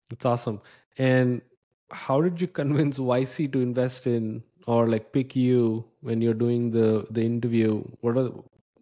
That's 0.10 0.26
awesome. 0.26 0.62
And 0.98 1.42
how 1.92 2.22
did 2.22 2.40
you 2.42 2.48
convince 2.62 3.00
YC 3.00 3.52
to 3.54 3.62
invest 3.62 4.08
in 4.08 4.44
or 4.68 4.88
like 4.88 5.12
pick 5.12 5.36
you 5.36 5.86
when 6.02 6.22
you're 6.22 6.34
doing 6.34 6.72
the 6.72 7.08
the 7.10 7.24
interview? 7.24 7.84
What 8.02 8.18
are 8.18 8.32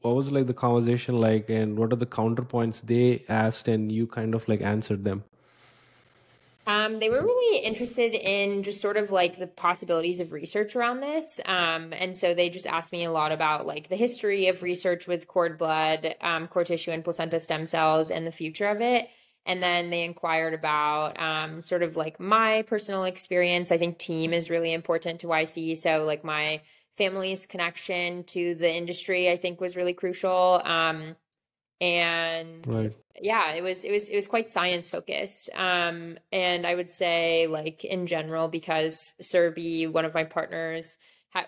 what 0.06 0.16
was 0.16 0.32
like 0.32 0.46
the 0.46 0.54
conversation 0.54 1.20
like 1.20 1.50
and 1.50 1.78
what 1.78 1.92
are 1.92 1.96
the 1.96 2.06
counterpoints 2.06 2.82
they 2.82 3.24
asked 3.28 3.68
and 3.68 3.92
you 3.92 4.06
kind 4.06 4.36
of 4.36 4.48
like 4.48 4.62
answered 4.62 5.04
them 5.04 5.24
um, 6.68 6.98
they 6.98 7.10
were 7.10 7.22
really 7.22 7.64
interested 7.64 8.16
in 8.16 8.64
just 8.64 8.82
sort 8.82 8.98
of 8.98 9.12
like 9.12 9.38
the 9.38 9.46
possibilities 9.46 10.20
of 10.20 10.32
research 10.32 10.76
around 10.76 11.00
this. 11.00 11.40
Um, 11.46 11.94
and 11.94 12.18
so 12.18 12.34
they 12.34 12.50
just 12.50 12.66
asked 12.66 12.92
me 12.92 13.04
a 13.04 13.12
lot 13.12 13.32
about 13.32 13.68
like 13.68 13.88
the 13.88 13.96
history 13.96 14.48
of 14.48 14.64
research 14.64 15.08
with 15.08 15.28
cord 15.28 15.60
blood, 15.60 16.16
um, 16.22 16.48
cord 16.48 16.66
tissue, 16.66 16.90
and 16.90 17.04
placenta 17.04 17.40
stem 17.40 17.68
cells 17.68 18.10
and 18.10 18.26
the 18.26 18.32
future 18.32 18.68
of 18.68 18.82
it. 18.82 19.08
And 19.46 19.62
then 19.62 19.92
they 19.92 20.02
inquired 20.02 20.56
about 20.56 21.22
um, 21.22 21.62
sort 21.62 21.84
of 21.84 21.96
like 21.96 22.20
my 22.20 22.64
personal 22.64 23.04
experience. 23.04 23.72
I 23.72 23.78
think 23.78 24.00
team 24.00 24.34
is 24.34 24.50
really 24.50 24.74
important 24.74 25.20
to 25.20 25.28
YC. 25.28 25.78
So, 25.78 26.04
like, 26.04 26.24
my 26.24 26.62
family's 26.98 27.46
connection 27.46 28.24
to 28.26 28.56
the 28.56 28.74
industry, 28.74 29.30
I 29.30 29.38
think, 29.38 29.60
was 29.60 29.76
really 29.76 29.94
crucial. 29.94 30.62
Um, 30.64 31.16
and 31.82 32.66
right. 32.68 32.96
yeah, 33.22 33.54
it 33.54 33.62
was 33.62 33.84
it 33.84 33.92
was 33.92 34.08
it 34.08 34.16
was 34.16 34.28
quite 34.28 34.50
science 34.50 34.90
focused. 34.90 35.50
Um, 35.54 36.18
and 36.32 36.66
I 36.66 36.76
would 36.76 36.90
say, 36.90 37.48
like 37.48 37.84
in 37.84 38.08
general, 38.08 38.48
because 38.48 39.14
Surbi, 39.22 39.92
one 39.92 40.06
of 40.06 40.14
my 40.14 40.24
partners, 40.24 40.98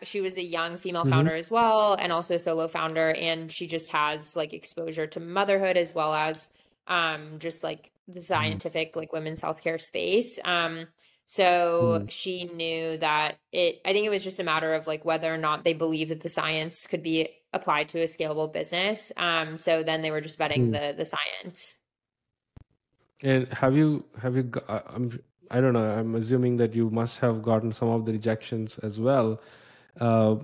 she 0.04 0.22
was 0.22 0.38
a 0.38 0.44
young 0.44 0.78
female 0.78 1.04
mm-hmm. 1.04 1.12
founder 1.12 1.36
as 1.36 1.50
well, 1.50 1.94
and 1.94 2.12
also 2.12 2.36
a 2.36 2.40
solo 2.40 2.68
founder, 2.68 3.12
and 3.12 3.52
she 3.52 3.68
just 3.68 3.90
has 3.92 4.36
like 4.36 4.54
exposure 4.54 5.08
to 5.08 5.20
motherhood 5.20 5.78
as 5.78 5.96
well 5.96 6.14
as 6.14 6.50
um, 6.88 7.40
just 7.40 7.64
like 7.64 7.92
the 8.08 8.14
mm-hmm. 8.14 8.22
scientific 8.22 8.92
mm-hmm. 8.92 9.00
like 9.00 9.14
women's 9.14 9.42
healthcare 9.42 9.80
space. 9.80 10.40
Um, 10.44 10.88
so 11.28 12.00
mm. 12.02 12.10
she 12.10 12.46
knew 12.46 12.98
that 12.98 13.38
it, 13.52 13.82
I 13.86 13.92
think 13.92 14.06
it 14.06 14.10
was 14.10 14.24
just 14.24 14.40
a 14.40 14.46
matter 14.46 14.74
of 14.74 14.88
like 14.88 15.04
whether 15.04 15.32
or 15.32 15.38
not 15.38 15.66
they 15.66 15.74
believed 15.74 16.12
that 16.12 16.22
the 16.22 16.30
science 16.30 16.88
could 16.88 17.04
be 17.04 17.30
applied 17.52 17.90
to 17.90 18.00
a 18.00 18.06
scalable 18.06 18.52
business. 18.52 19.12
Um, 19.18 19.58
so 19.58 19.84
then 19.84 20.02
they 20.02 20.10
were 20.10 20.22
just 20.22 20.40
vetting 20.40 20.70
mm. 20.70 20.72
the, 20.72 20.96
the 20.98 21.06
science. 21.06 21.80
And 23.22 23.52
have 23.52 23.76
you, 23.76 24.06
have 24.22 24.38
you, 24.38 24.50
I'm, 24.70 25.20
I 25.52 25.60
don't 25.60 25.74
know, 25.74 25.84
I'm 25.84 26.16
assuming 26.16 26.56
that 26.58 26.74
you 26.74 26.90
must 26.92 27.20
have 27.20 27.44
gotten 27.44 27.74
some 27.74 27.90
of 27.90 28.06
the 28.06 28.14
rejections 28.14 28.78
as 28.80 28.98
well. 28.98 29.42
Uh, 30.00 30.38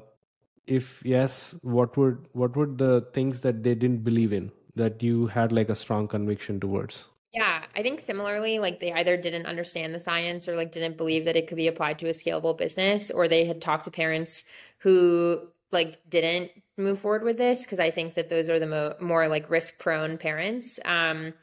if 0.68 1.02
yes, 1.06 1.56
what 1.62 1.96
would, 1.96 2.26
what 2.34 2.58
would 2.58 2.78
the 2.78 3.08
things 3.14 3.40
that 3.42 3.64
they 3.64 3.76
didn't 3.76 4.04
believe 4.04 4.34
in 4.34 4.52
that 4.76 5.02
you 5.02 5.28
had 5.28 5.54
like 5.54 5.70
a 5.70 5.76
strong 5.76 6.10
conviction 6.10 6.60
towards? 6.60 7.06
Yeah, 7.34 7.66
I 7.76 7.82
think 7.82 8.00
similarly, 8.00 8.60
like 8.60 8.80
they 8.80 8.94
either 8.94 9.18
didn't 9.18 9.48
understand 9.48 9.94
the 9.94 10.00
science 10.00 10.48
or 10.48 10.56
like 10.56 10.72
didn't 10.72 10.98
believe 10.98 11.26
that 11.26 11.36
it 11.36 11.48
could 11.48 11.58
be 11.58 11.68
applied 11.68 11.98
to 12.00 12.08
a 12.08 12.12
scalable 12.12 12.56
business, 12.56 13.10
or 13.10 13.28
they 13.28 13.46
had 13.46 13.60
talked 13.60 13.86
to 13.86 13.92
parents 13.92 14.46
who 14.80 15.48
like 15.72 15.98
didn't 16.10 16.52
move 16.78 17.00
forward 17.00 17.24
with 17.24 17.38
this 17.38 17.64
because 17.64 17.80
I 17.80 17.90
think 17.90 18.14
that 18.14 18.30
those 18.30 18.50
are 18.50 18.60
the 18.60 18.68
mo- 18.68 18.96
more 19.02 19.28
like 19.28 19.50
risk 19.50 19.80
prone 19.80 20.20
parents 20.20 20.80
um, 20.86 21.34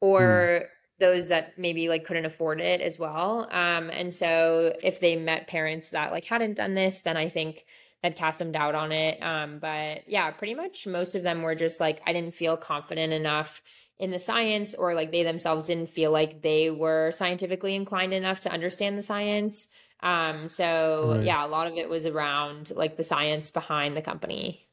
or 0.00 0.62
mm. 0.62 0.66
those 0.98 1.28
that 1.28 1.56
maybe 1.56 1.88
like 1.88 2.04
couldn't 2.04 2.26
afford 2.26 2.60
it 2.60 2.80
as 2.80 2.98
well. 2.98 3.48
Um, 3.52 3.90
and 3.90 4.12
so 4.12 4.74
if 4.82 4.98
they 4.98 5.14
met 5.14 5.46
parents 5.46 5.90
that 5.90 6.10
like 6.10 6.24
hadn't 6.24 6.56
done 6.56 6.74
this, 6.74 7.00
then 7.00 7.16
I 7.16 7.28
think 7.28 7.64
that 8.02 8.16
cast 8.16 8.38
some 8.38 8.52
doubt 8.52 8.74
on 8.74 8.92
it. 8.92 9.18
Um, 9.22 9.58
but 9.58 10.08
yeah, 10.08 10.30
pretty 10.30 10.54
much 10.54 10.86
most 10.86 11.14
of 11.14 11.22
them 11.22 11.42
were 11.42 11.54
just 11.54 11.80
like, 11.80 12.00
I 12.06 12.12
didn't 12.12 12.34
feel 12.34 12.56
confident 12.56 13.12
enough 13.12 13.62
in 13.98 14.10
the 14.10 14.18
science 14.18 14.74
or 14.74 14.94
like 14.94 15.10
they 15.10 15.24
themselves 15.24 15.66
didn't 15.66 15.88
feel 15.88 16.12
like 16.12 16.40
they 16.42 16.70
were 16.70 17.10
scientifically 17.10 17.74
inclined 17.74 18.12
enough 18.12 18.40
to 18.40 18.50
understand 18.50 18.96
the 18.96 19.02
science. 19.02 19.68
Um, 20.00 20.48
so 20.48 21.14
right. 21.16 21.24
yeah, 21.24 21.44
a 21.44 21.48
lot 21.48 21.66
of 21.66 21.74
it 21.74 21.88
was 21.88 22.06
around 22.06 22.72
like 22.76 22.94
the 22.94 23.02
science 23.02 23.50
behind 23.50 23.96
the 23.96 24.02
company. 24.02 24.64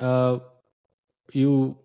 Uh, 0.00 0.40
you, 1.32 1.76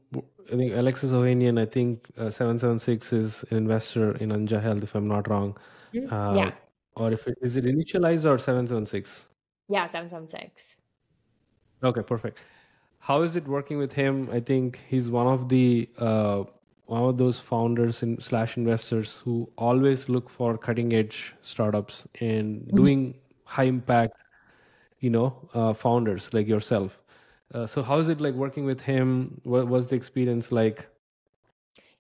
I 0.52 0.56
think 0.56 0.74
Alexis 0.74 1.12
Ohanian, 1.12 1.60
I 1.60 1.66
think 1.66 2.08
uh, 2.18 2.32
776 2.32 3.14
is 3.14 3.46
an 3.52 3.58
investor 3.58 4.16
in 4.18 4.30
Anja 4.30 4.62
Health, 4.62 4.84
if 4.84 4.96
I'm 4.96 5.08
not 5.08 5.30
wrong. 5.30 5.56
Mm-hmm. 5.94 6.12
Uh, 6.12 6.34
yeah. 6.36 6.52
Or 6.96 7.12
if 7.12 7.28
it 7.28 7.38
is 7.42 7.58
it 7.58 7.66
initialized 7.66 8.26
or 8.26 8.40
776? 8.40 9.28
Yeah, 9.68 9.86
776. 9.86 10.78
Okay, 11.84 12.02
perfect. 12.02 12.38
How 13.00 13.22
is 13.22 13.36
it 13.36 13.48
working 13.48 13.78
with 13.78 13.92
him? 13.92 14.30
I 14.32 14.40
think 14.40 14.80
he's 14.88 15.10
one 15.10 15.28
of 15.28 15.50
the 15.50 15.90
uh, 15.98 16.44
one 16.86 17.04
of 17.04 17.18
those 17.18 17.40
founders 17.40 18.04
and 18.04 18.22
slash 18.22 18.58
investors 18.58 19.22
who 19.24 19.50
always 19.58 20.08
look 20.08 20.30
for 20.30 20.58
cutting 20.58 20.94
edge 20.94 21.36
startups 21.42 22.08
and 22.22 22.62
mm-hmm. 22.62 22.76
doing 22.76 23.16
high 23.44 23.64
impact, 23.64 24.18
you 25.00 25.10
know, 25.10 25.36
uh, 25.54 25.74
founders 25.74 26.34
like 26.34 26.48
yourself. 26.48 27.02
Uh, 27.54 27.66
so 27.66 27.82
how 27.82 27.98
is 27.98 28.08
it 28.08 28.22
like 28.22 28.34
working 28.34 28.66
with 28.66 28.82
him? 28.82 29.40
What 29.44 29.68
was 29.68 29.88
the 29.88 29.96
experience 29.96 30.52
like? 30.52 30.88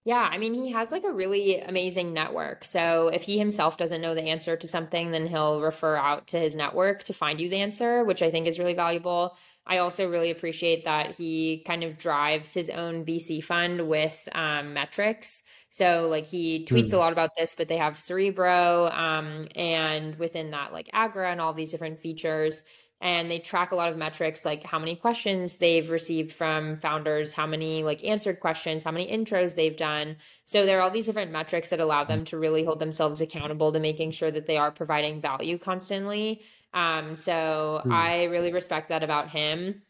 Yeah, 0.05 0.29
I 0.31 0.37
mean, 0.37 0.53
he 0.53 0.71
has 0.71 0.91
like 0.91 1.03
a 1.03 1.11
really 1.11 1.59
amazing 1.61 2.13
network. 2.13 2.63
So 2.63 3.07
if 3.07 3.23
he 3.23 3.39
himself 3.39 3.75
doesn't 3.75 4.01
know 4.01 4.13
the 4.13 4.21
answer 4.29 4.55
to 4.55 4.67
something, 4.67 5.09
then 5.09 5.25
he'll 5.25 5.59
refer 5.61 5.95
out 5.95 6.27
to 6.27 6.39
his 6.39 6.55
network 6.55 7.03
to 7.05 7.13
find 7.13 7.41
you 7.41 7.49
the 7.49 7.57
answer, 7.57 8.03
which 8.03 8.21
I 8.21 8.29
think 8.29 8.45
is 8.45 8.59
really 8.59 8.75
valuable. 8.75 9.35
I 9.65 9.79
also 9.79 10.07
really 10.07 10.29
appreciate 10.29 10.85
that 10.85 11.15
he 11.15 11.63
kind 11.65 11.83
of 11.83 11.97
drives 11.97 12.53
his 12.53 12.69
own 12.69 13.03
VC 13.03 13.43
fund 13.43 13.87
with 13.87 14.29
um, 14.33 14.75
metrics. 14.75 15.41
So 15.71 16.07
like 16.07 16.27
he 16.27 16.67
tweets 16.69 16.91
mm. 16.91 16.93
a 16.93 16.97
lot 16.97 17.11
about 17.11 17.31
this, 17.35 17.55
but 17.55 17.67
they 17.67 17.77
have 17.77 17.99
Cerebro, 17.99 18.87
um, 18.91 19.41
and 19.55 20.15
within 20.17 20.51
that, 20.51 20.71
like 20.71 20.87
Agra 20.93 21.31
and 21.31 21.41
all 21.41 21.51
these 21.51 21.71
different 21.71 21.99
features 21.99 22.63
and 23.01 23.29
they 23.29 23.39
track 23.39 23.71
a 23.71 23.75
lot 23.75 23.89
of 23.89 23.97
metrics 23.97 24.45
like 24.45 24.63
how 24.63 24.79
many 24.79 24.95
questions 24.95 25.57
they've 25.57 25.89
received 25.89 26.31
from 26.31 26.77
founders 26.77 27.33
how 27.33 27.45
many 27.45 27.83
like 27.83 28.03
answered 28.03 28.39
questions 28.39 28.83
how 28.83 28.91
many 28.91 29.07
intros 29.07 29.55
they've 29.55 29.77
done. 29.77 30.15
So 30.45 30.65
there 30.65 30.79
are 30.79 30.81
all 30.81 30.91
these 30.91 31.05
different 31.05 31.31
metrics 31.31 31.69
that 31.69 31.79
allow 31.79 32.03
them 32.03 32.23
to 32.25 32.37
really 32.37 32.63
hold 32.63 32.79
themselves 32.79 33.21
accountable 33.21 33.71
to 33.71 33.79
making 33.79 34.11
sure 34.11 34.31
that 34.31 34.45
they 34.45 34.57
are 34.57 34.71
providing 34.71 35.21
value 35.21 35.57
constantly. 35.57 36.41
Um, 36.73 37.15
so 37.15 37.81
mm. 37.85 37.91
i 37.91 38.25
really 38.25 38.53
respect 38.53 38.89
that 38.89 39.03
about 39.03 39.29
him 39.29 39.81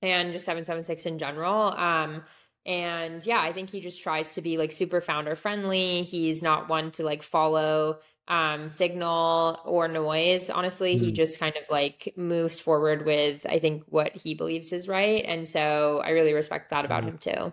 and 0.00 0.32
just 0.32 0.44
776 0.44 1.06
in 1.06 1.18
general. 1.18 1.72
Um, 1.72 2.22
and 2.66 3.24
yeah 3.24 3.40
i 3.40 3.52
think 3.52 3.70
he 3.70 3.80
just 3.80 4.02
tries 4.02 4.34
to 4.34 4.42
be 4.42 4.58
like 4.58 4.72
super 4.72 5.00
founder 5.00 5.36
friendly. 5.36 6.02
He's 6.02 6.42
not 6.42 6.68
one 6.68 6.90
to 6.92 7.04
like 7.04 7.22
follow 7.22 7.98
um, 8.28 8.68
signal 8.68 9.60
or 9.64 9.88
noise. 9.88 10.50
Honestly, 10.50 10.94
mm-hmm. 10.94 11.06
he 11.06 11.12
just 11.12 11.40
kind 11.40 11.56
of 11.56 11.62
like 11.70 12.12
moves 12.16 12.60
forward 12.60 13.04
with, 13.04 13.44
I 13.48 13.58
think, 13.58 13.84
what 13.88 14.14
he 14.14 14.34
believes 14.34 14.72
is 14.72 14.86
right. 14.86 15.24
And 15.24 15.48
so 15.48 16.00
I 16.04 16.10
really 16.10 16.34
respect 16.34 16.70
that 16.70 16.84
about 16.84 17.04
mm-hmm. 17.04 17.10
him 17.10 17.18
too. 17.18 17.52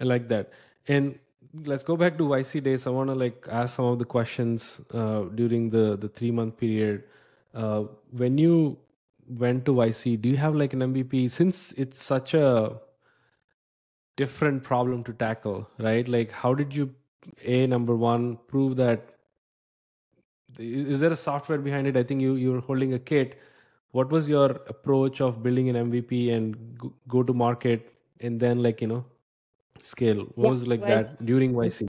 I 0.00 0.04
like 0.04 0.28
that. 0.28 0.52
And 0.86 1.18
let's 1.64 1.82
go 1.82 1.96
back 1.96 2.16
to 2.18 2.24
YC 2.24 2.62
days. 2.62 2.86
I 2.86 2.90
want 2.90 3.10
to 3.10 3.14
like 3.14 3.46
ask 3.50 3.76
some 3.76 3.86
of 3.86 3.98
the 3.98 4.04
questions 4.04 4.80
uh, 4.94 5.22
during 5.34 5.70
the 5.70 5.96
the 5.96 6.08
three 6.08 6.30
month 6.30 6.56
period. 6.56 7.02
Uh, 7.54 7.84
when 8.12 8.38
you 8.38 8.78
went 9.28 9.64
to 9.66 9.74
YC, 9.74 10.20
do 10.22 10.28
you 10.28 10.36
have 10.36 10.54
like 10.54 10.72
an 10.72 10.80
MVP? 10.80 11.30
Since 11.30 11.72
it's 11.72 12.00
such 12.00 12.34
a 12.34 12.80
different 14.16 14.62
problem 14.62 15.02
to 15.04 15.12
tackle, 15.12 15.68
right? 15.78 16.08
Like, 16.08 16.30
how 16.30 16.54
did 16.54 16.74
you 16.74 16.94
a 17.44 17.66
number 17.66 17.94
one 17.94 18.38
prove 18.48 18.76
that 18.76 19.14
is 20.58 21.00
there 21.00 21.12
a 21.12 21.16
software 21.16 21.58
behind 21.58 21.86
it? 21.86 21.96
I 21.96 22.02
think 22.02 22.20
you 22.20 22.34
you're 22.34 22.60
holding 22.60 22.94
a 22.94 22.98
kit. 22.98 23.38
What 23.92 24.10
was 24.10 24.28
your 24.28 24.50
approach 24.68 25.20
of 25.20 25.42
building 25.42 25.68
an 25.68 25.76
mvp 25.90 26.34
and 26.34 26.78
go 27.08 27.22
to 27.22 27.32
market 27.32 27.94
and 28.20 28.38
then 28.38 28.62
like 28.62 28.80
you 28.80 28.88
know 28.88 29.04
scale? 29.82 30.26
What 30.34 30.44
yeah, 30.44 30.50
was 30.50 30.66
like 30.66 30.80
was, 30.80 31.16
that 31.16 31.24
during 31.24 31.54
yc 31.54 31.86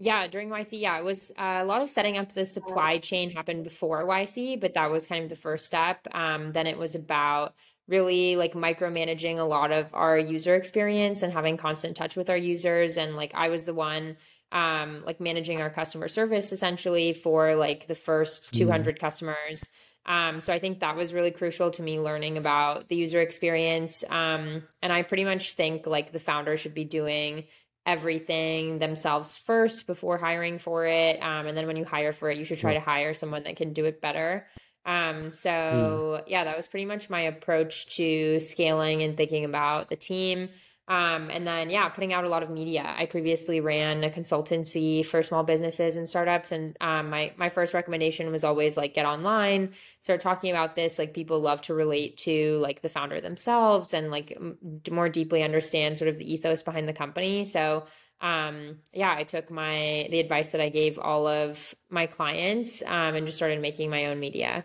yeah 0.00 0.28
during 0.28 0.48
yc 0.48 0.80
yeah 0.80 0.96
it 0.96 1.04
was 1.04 1.32
uh, 1.38 1.58
a 1.60 1.64
lot 1.64 1.82
of 1.82 1.90
setting 1.90 2.18
up 2.18 2.32
the 2.32 2.44
supply 2.44 2.98
chain 2.98 3.30
happened 3.30 3.64
before 3.64 4.04
yc 4.04 4.60
but 4.60 4.72
that 4.74 4.88
was 4.88 5.06
kind 5.06 5.24
of 5.24 5.30
the 5.30 5.36
first 5.36 5.66
step. 5.66 6.06
Um, 6.12 6.52
then 6.52 6.66
it 6.66 6.78
was 6.78 6.94
about 6.94 7.54
really 7.86 8.36
like 8.36 8.52
micromanaging 8.52 9.38
a 9.38 9.42
lot 9.42 9.72
of 9.72 9.88
our 9.94 10.18
user 10.18 10.54
experience 10.54 11.22
and 11.22 11.32
having 11.32 11.56
constant 11.56 11.96
touch 11.96 12.16
with 12.16 12.28
our 12.28 12.36
users. 12.36 12.96
And 12.96 13.16
like 13.16 13.32
i 13.34 13.48
was 13.48 13.64
the 13.64 13.74
one 13.74 14.16
um 14.52 15.02
like 15.04 15.20
managing 15.20 15.60
our 15.60 15.70
customer 15.70 16.08
service 16.08 16.52
essentially 16.52 17.12
for 17.12 17.54
like 17.54 17.86
the 17.86 17.94
first 17.94 18.52
200 18.54 18.96
mm. 18.96 18.98
customers 18.98 19.68
um 20.06 20.40
so 20.40 20.52
i 20.52 20.58
think 20.58 20.80
that 20.80 20.96
was 20.96 21.12
really 21.12 21.30
crucial 21.30 21.70
to 21.70 21.82
me 21.82 22.00
learning 22.00 22.38
about 22.38 22.88
the 22.88 22.96
user 22.96 23.20
experience 23.20 24.04
um 24.08 24.62
and 24.82 24.92
i 24.92 25.02
pretty 25.02 25.24
much 25.24 25.52
think 25.52 25.86
like 25.86 26.12
the 26.12 26.18
founder 26.18 26.56
should 26.56 26.74
be 26.74 26.84
doing 26.84 27.44
everything 27.84 28.78
themselves 28.78 29.36
first 29.36 29.86
before 29.86 30.18
hiring 30.18 30.58
for 30.58 30.86
it 30.86 31.22
um 31.22 31.46
and 31.46 31.56
then 31.56 31.66
when 31.66 31.76
you 31.76 31.84
hire 31.84 32.12
for 32.12 32.30
it 32.30 32.38
you 32.38 32.44
should 32.44 32.58
try 32.58 32.74
to 32.74 32.80
hire 32.80 33.14
someone 33.14 33.42
that 33.42 33.56
can 33.56 33.72
do 33.72 33.84
it 33.84 34.00
better 34.00 34.46
um, 34.88 35.30
so 35.30 35.50
mm. 35.50 36.22
yeah, 36.26 36.44
that 36.44 36.56
was 36.56 36.66
pretty 36.66 36.86
much 36.86 37.10
my 37.10 37.20
approach 37.20 37.96
to 37.96 38.40
scaling 38.40 39.02
and 39.02 39.18
thinking 39.18 39.44
about 39.44 39.88
the 39.90 39.96
team. 39.96 40.48
Um, 40.88 41.28
and 41.28 41.46
then 41.46 41.68
yeah, 41.68 41.88
putting 41.90 42.14
out 42.14 42.24
a 42.24 42.28
lot 42.30 42.42
of 42.42 42.48
media. 42.48 42.94
I 42.96 43.04
previously 43.04 43.60
ran 43.60 44.02
a 44.04 44.10
consultancy 44.10 45.04
for 45.04 45.22
small 45.22 45.42
businesses 45.42 45.96
and 45.96 46.08
startups, 46.08 46.50
and 46.50 46.76
um, 46.80 47.10
my 47.10 47.32
my 47.36 47.50
first 47.50 47.74
recommendation 47.74 48.32
was 48.32 48.42
always 48.42 48.78
like 48.78 48.94
get 48.94 49.04
online, 49.04 49.74
start 50.00 50.22
talking 50.22 50.50
about 50.50 50.74
this. 50.74 50.98
Like 50.98 51.12
people 51.12 51.40
love 51.40 51.60
to 51.62 51.74
relate 51.74 52.16
to 52.18 52.58
like 52.60 52.80
the 52.80 52.88
founder 52.88 53.20
themselves 53.20 53.92
and 53.92 54.10
like 54.10 54.32
m- 54.34 54.80
more 54.90 55.10
deeply 55.10 55.42
understand 55.42 55.98
sort 55.98 56.08
of 56.08 56.16
the 56.16 56.32
ethos 56.32 56.62
behind 56.62 56.88
the 56.88 56.94
company. 56.94 57.44
So 57.44 57.84
um, 58.22 58.78
yeah, 58.94 59.14
I 59.14 59.24
took 59.24 59.50
my 59.50 60.08
the 60.10 60.20
advice 60.20 60.52
that 60.52 60.60
I 60.62 60.70
gave 60.70 60.98
all 60.98 61.26
of 61.26 61.74
my 61.90 62.06
clients 62.06 62.82
um, 62.82 63.14
and 63.14 63.26
just 63.26 63.36
started 63.36 63.60
making 63.60 63.90
my 63.90 64.06
own 64.06 64.18
media. 64.18 64.64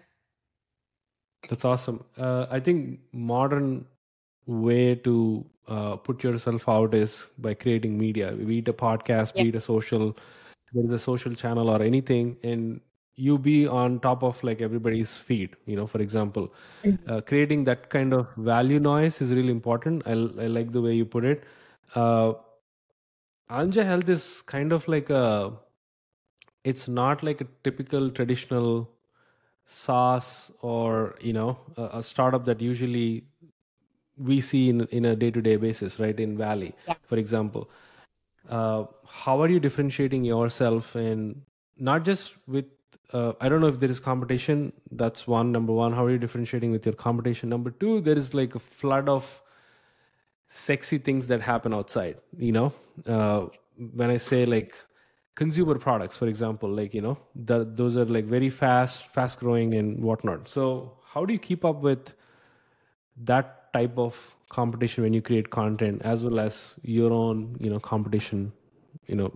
That's 1.50 1.66
awesome. 1.66 2.06
Uh, 2.18 2.48
I 2.50 2.62
think 2.62 3.02
modern 3.12 3.86
way 4.46 4.96
to 4.96 5.46
uh, 5.68 5.96
put 5.96 6.24
yourself 6.24 6.68
out 6.68 6.94
is 6.94 7.30
by 7.38 7.54
creating 7.54 7.98
media, 7.98 8.32
be 8.34 8.60
it 8.60 8.68
a 8.68 8.74
podcast, 8.74 9.34
be 9.36 9.50
it 9.50 9.56
a 9.56 9.62
social, 9.62 10.16
there 10.74 10.86
is 10.86 10.92
a 10.92 11.00
social 11.00 11.34
channel 11.34 11.70
or 11.70 11.82
anything, 11.82 12.38
and 12.44 12.82
you 13.16 13.38
be 13.38 13.68
on 13.68 14.00
top 14.00 14.24
of 14.24 14.44
like 14.44 14.62
everybody's 14.62 15.16
feed. 15.16 15.56
You 15.66 15.76
know, 15.76 15.88
for 15.88 16.02
example, 16.02 16.54
mm-hmm. 16.84 17.12
uh, 17.12 17.22
creating 17.22 17.64
that 17.66 17.90
kind 17.90 18.14
of 18.14 18.28
value 18.38 18.80
noise 18.80 19.22
is 19.22 19.32
really 19.32 19.52
important. 19.52 20.04
I, 20.06 20.12
I 20.12 20.48
like 20.48 20.72
the 20.72 20.82
way 20.82 20.94
you 20.94 21.06
put 21.06 21.24
it. 21.24 21.44
Uh, 21.96 22.34
Anja 23.50 23.86
Health 23.86 24.10
is 24.10 24.42
kind 24.42 24.72
of 24.72 24.88
like 24.88 25.10
a, 25.10 25.54
it's 26.64 26.88
not 26.88 27.24
like 27.24 27.42
a 27.42 27.48
typical 27.64 28.10
traditional 28.10 28.90
SaaS 29.66 30.52
or 30.62 31.16
you 31.22 31.34
know 31.34 31.58
a, 31.78 32.00
a 32.00 32.04
startup 32.04 32.46
that 32.46 32.60
usually 32.60 33.24
we 34.18 34.42
see 34.42 34.70
in 34.70 34.86
in 34.88 35.06
a 35.06 35.16
day 35.16 35.32
to 35.32 35.42
day 35.42 35.56
basis, 35.56 36.00
right? 36.00 36.20
In 36.20 36.38
Valley, 36.38 36.74
yeah. 36.88 36.96
for 37.04 37.18
example, 37.18 37.70
uh, 38.50 38.86
how 39.08 39.42
are 39.42 39.50
you 39.50 39.60
differentiating 39.60 40.24
yourself 40.24 40.96
and 40.96 41.42
not 41.78 42.04
just 42.04 42.36
with 42.48 42.66
uh, 43.12 43.34
I 43.42 43.50
don't 43.50 43.62
know 43.62 43.68
if 43.68 43.80
there 43.80 43.90
is 43.90 44.00
competition. 44.00 44.74
That's 44.92 45.28
one. 45.28 45.52
Number 45.52 45.74
one, 45.74 45.94
how 45.94 46.06
are 46.06 46.12
you 46.12 46.18
differentiating 46.18 46.72
with 46.72 46.86
your 46.86 46.96
competition? 46.96 47.50
Number 47.50 47.70
two, 47.70 48.02
there 48.02 48.18
is 48.18 48.34
like 48.34 48.56
a 48.56 48.60
flood 48.60 49.08
of 49.08 49.42
sexy 50.48 50.98
things 50.98 51.28
that 51.28 51.42
happen 51.42 51.74
outside. 51.74 52.18
You 52.38 52.52
know, 52.52 52.74
uh, 53.06 53.48
when 53.94 54.10
I 54.10 54.18
say 54.18 54.46
like 54.46 54.74
consumer 55.36 55.80
products 55.80 56.16
for 56.16 56.28
example 56.28 56.70
like 56.70 56.94
you 56.94 57.02
know 57.02 57.18
the, 57.36 57.66
those 57.74 57.98
are 57.98 58.06
like 58.06 58.26
very 58.26 58.50
fast 58.50 59.08
fast 59.14 59.40
growing 59.40 59.74
and 59.74 60.00
whatnot 60.04 60.48
so 60.48 60.94
how 61.04 61.26
do 61.26 61.34
you 61.34 61.40
keep 61.40 61.66
up 61.66 61.82
with 61.82 62.14
that 63.24 63.63
type 63.74 63.98
of 63.98 64.36
competition 64.50 65.04
when 65.04 65.14
you 65.14 65.22
create 65.22 65.50
content 65.50 66.02
as 66.04 66.24
well 66.24 66.40
as 66.40 66.76
your 66.84 67.12
own 67.12 67.56
you 67.60 67.70
know 67.70 67.80
competition 67.80 68.52
you 69.08 69.16
know 69.16 69.32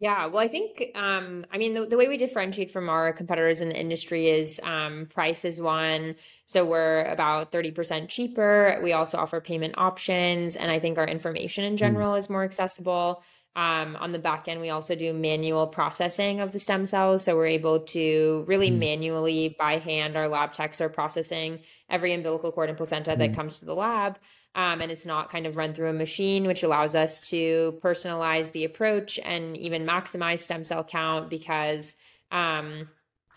Yeah, 0.00 0.26
well, 0.26 0.42
I 0.42 0.48
think, 0.48 0.82
um, 0.96 1.46
I 1.52 1.58
mean, 1.58 1.74
the, 1.74 1.86
the 1.86 1.96
way 1.96 2.08
we 2.08 2.16
differentiate 2.16 2.72
from 2.72 2.88
our 2.88 3.12
competitors 3.12 3.60
in 3.60 3.68
the 3.68 3.78
industry 3.78 4.28
is 4.30 4.60
um, 4.64 5.06
price 5.06 5.44
is 5.44 5.60
one. 5.60 6.16
So 6.44 6.64
we're 6.64 7.04
about 7.04 7.52
30% 7.52 8.08
cheaper. 8.08 8.80
We 8.82 8.94
also 8.94 9.16
offer 9.18 9.40
payment 9.40 9.74
options. 9.78 10.56
And 10.56 10.72
I 10.72 10.80
think 10.80 10.98
our 10.98 11.06
information 11.06 11.62
in 11.64 11.76
Mm. 11.80 12.02
general 12.02 12.16
is 12.16 12.28
more 12.28 12.42
accessible. 12.42 13.22
Um, 13.54 13.96
on 13.96 14.12
the 14.12 14.18
back 14.18 14.48
end, 14.48 14.60
we 14.62 14.70
also 14.70 14.94
do 14.94 15.12
manual 15.12 15.66
processing 15.66 16.40
of 16.40 16.52
the 16.52 16.58
stem 16.58 16.86
cells. 16.86 17.24
So 17.24 17.36
we're 17.36 17.46
able 17.46 17.80
to 17.80 18.44
really 18.46 18.70
Mm. 18.70 18.78
manually, 18.78 19.56
by 19.58 19.76
hand, 19.76 20.16
our 20.16 20.26
lab 20.26 20.54
techs 20.54 20.80
are 20.80 20.88
processing 20.88 21.60
every 21.90 22.14
umbilical 22.14 22.50
cord 22.50 22.70
and 22.70 22.78
placenta 22.78 23.14
that 23.14 23.32
Mm. 23.32 23.34
comes 23.34 23.58
to 23.58 23.66
the 23.66 23.74
lab. 23.74 24.18
Um, 24.54 24.80
and 24.80 24.90
it's 24.90 25.06
not 25.06 25.30
kind 25.30 25.46
of 25.46 25.56
run 25.56 25.72
through 25.74 25.90
a 25.90 25.94
machine, 25.94 26.46
which 26.46 26.62
allows 26.62 26.94
us 26.94 27.20
to 27.30 27.78
personalize 27.82 28.52
the 28.52 28.64
approach 28.64 29.18
and 29.22 29.56
even 29.56 29.86
maximize 29.86 30.40
stem 30.40 30.64
cell 30.64 30.84
count 30.84 31.28
because 31.30 31.96
um, 32.30 32.88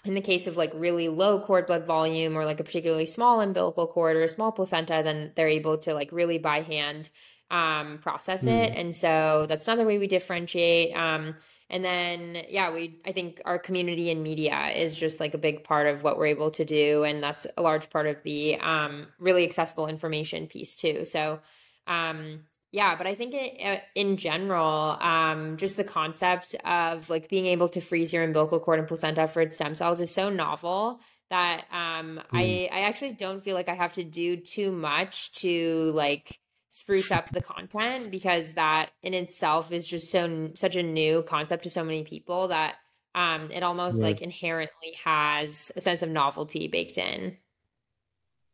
in 0.06 0.14
the 0.14 0.22
case 0.22 0.48
of 0.48 0.56
like 0.56 0.72
really 0.74 1.10
low 1.10 1.40
cord 1.40 1.66
blood 1.66 1.86
volume 1.86 2.38
or 2.38 2.46
like 2.46 2.60
a 2.60 2.64
particularly 2.64 3.06
small 3.06 3.42
umbilical 3.42 3.88
cord 3.88 4.16
or 4.16 4.24
a 4.24 4.28
small 4.30 4.52
placenta, 4.52 5.02
then 5.04 5.32
they're 5.36 5.50
able 5.50 5.78
to 5.80 5.94
like 5.94 6.12
really 6.14 6.38
by 6.38 6.62
hand 6.62 7.10
um, 7.52 8.00
process 8.02 8.44
it. 8.46 8.74
Mm. 8.74 8.80
And 8.80 8.96
so 8.96 9.46
that's 9.48 9.68
another 9.68 9.86
way 9.86 9.98
we 9.98 10.08
differentiate. 10.08 10.96
Um, 10.96 11.36
and 11.70 11.84
then, 11.84 12.44
yeah, 12.50 12.72
we, 12.72 13.00
I 13.06 13.12
think 13.12 13.42
our 13.46 13.58
community 13.58 14.12
and 14.12 14.22
media 14.22 14.72
is 14.76 15.00
just 15.00 15.20
like 15.20 15.34
a 15.34 15.40
big 15.40 15.64
part 15.64 15.88
of 15.88 16.04
what 16.04 16.18
we're 16.18 16.28
able 16.28 16.52
to 16.52 16.66
do. 16.66 17.04
And 17.04 17.24
that's 17.24 17.48
a 17.58 17.62
large 17.62 17.90
part 17.90 18.08
of 18.08 18.22
the 18.24 18.60
um, 18.60 19.08
really 19.20 19.44
accessible 19.44 19.88
information 19.88 20.48
piece 20.48 20.76
too. 20.76 21.06
So, 21.06 21.40
um, 21.88 22.42
yeah, 22.72 22.96
but 22.96 23.08
I 23.08 23.16
think 23.16 23.34
it, 23.34 23.62
uh, 23.64 23.82
in 23.96 24.18
general, 24.18 24.98
um, 25.00 25.58
just 25.58 25.78
the 25.78 25.84
concept 25.84 26.56
of 26.66 27.10
like 27.10 27.30
being 27.30 27.46
able 27.46 27.70
to 27.70 27.82
freeze 27.82 28.14
your 28.14 28.24
umbilical 28.24 28.60
cord 28.60 28.80
and 28.80 28.88
placenta 28.88 29.28
for 29.28 29.42
its 29.42 29.56
stem 29.56 29.76
cells 29.76 30.02
is 30.02 30.12
so 30.12 30.30
novel 30.30 31.00
that 31.30 31.66
um, 31.72 32.22
Mm. 32.32 32.70
I, 32.72 32.78
I 32.80 32.82
actually 32.82 33.14
don't 33.14 33.44
feel 33.44 33.56
like 33.56 33.70
I 33.70 33.76
have 33.76 33.94
to 33.94 34.04
do 34.04 34.38
too 34.38 34.72
much 34.72 35.32
to 35.42 35.92
like 35.96 36.40
spruce 36.76 37.10
up 37.10 37.32
the 37.32 37.40
content 37.42 38.12
because 38.12 38.52
that 38.54 38.90
in 39.02 39.14
itself 39.14 39.72
is 39.72 39.88
just 39.88 40.12
so 40.12 40.52
such 40.56 40.76
a 40.76 40.84
new 40.84 41.24
concept 41.24 41.64
to 41.64 41.70
so 41.70 41.86
many 41.86 42.04
people 42.04 42.50
that 42.50 42.76
um, 43.16 43.50
it 43.50 43.64
almost 43.64 44.02
Right. 44.02 44.04
like 44.04 44.22
inherently 44.22 44.92
has 45.02 45.72
a 45.78 45.82
sense 45.82 46.02
of 46.02 46.10
novelty 46.10 46.68
baked 46.68 46.98
in. 46.98 47.38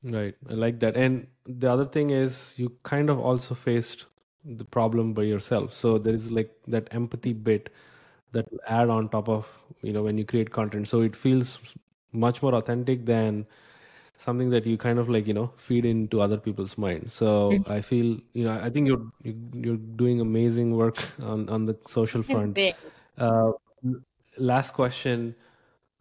Right. 0.03 0.35
I 0.49 0.53
like 0.53 0.79
that. 0.79 0.95
And 0.97 1.27
the 1.45 1.69
other 1.69 1.85
thing 1.85 2.09
is 2.09 2.55
you 2.57 2.75
kind 2.83 3.09
of 3.09 3.19
also 3.19 3.53
faced 3.53 4.05
the 4.43 4.65
problem 4.65 5.13
by 5.13 5.23
yourself. 5.23 5.73
So 5.73 5.97
there 5.99 6.13
is 6.13 6.31
like 6.31 6.51
that 6.67 6.87
empathy 6.91 7.33
bit 7.33 7.69
that 8.31 8.47
add 8.67 8.89
on 8.89 9.09
top 9.09 9.29
of, 9.29 9.47
you 9.81 9.93
know, 9.93 10.03
when 10.03 10.17
you 10.17 10.25
create 10.25 10.51
content. 10.51 10.87
So 10.87 11.01
it 11.01 11.15
feels 11.15 11.59
much 12.13 12.41
more 12.41 12.55
authentic 12.55 13.05
than 13.05 13.45
something 14.21 14.49
that 14.51 14.65
you 14.65 14.77
kind 14.77 14.99
of 14.99 15.09
like, 15.09 15.27
you 15.27 15.33
know, 15.33 15.51
feed 15.57 15.85
into 15.85 16.21
other 16.21 16.37
people's 16.37 16.77
mind. 16.77 17.11
So 17.11 17.29
Mhm. 17.49 17.63
I 17.67 17.81
feel, 17.81 18.19
you 18.33 18.43
know, 18.45 18.53
I 18.67 18.69
think 18.69 18.87
you're 18.87 19.05
you- 19.23 19.51
you're 19.65 19.81
doing 20.03 20.21
amazing 20.21 20.75
work 20.83 21.03
on 21.33 21.49
on 21.49 21.65
the 21.71 21.77
social 21.97 22.23
front. 22.23 22.59
Uh, 23.17 23.51
last 24.37 24.73
question. 24.73 25.35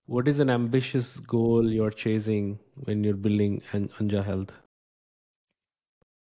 What 0.07 0.29
is 0.29 0.41
an 0.41 0.51
ambitious 0.51 1.19
goal 1.21 1.71
you're 1.73 1.91
chasing 1.93 2.59
when 2.87 3.05
you're 3.05 3.23
building 3.29 3.63
An- 3.73 3.91
Anja 4.01 4.25
Health? 4.25 4.53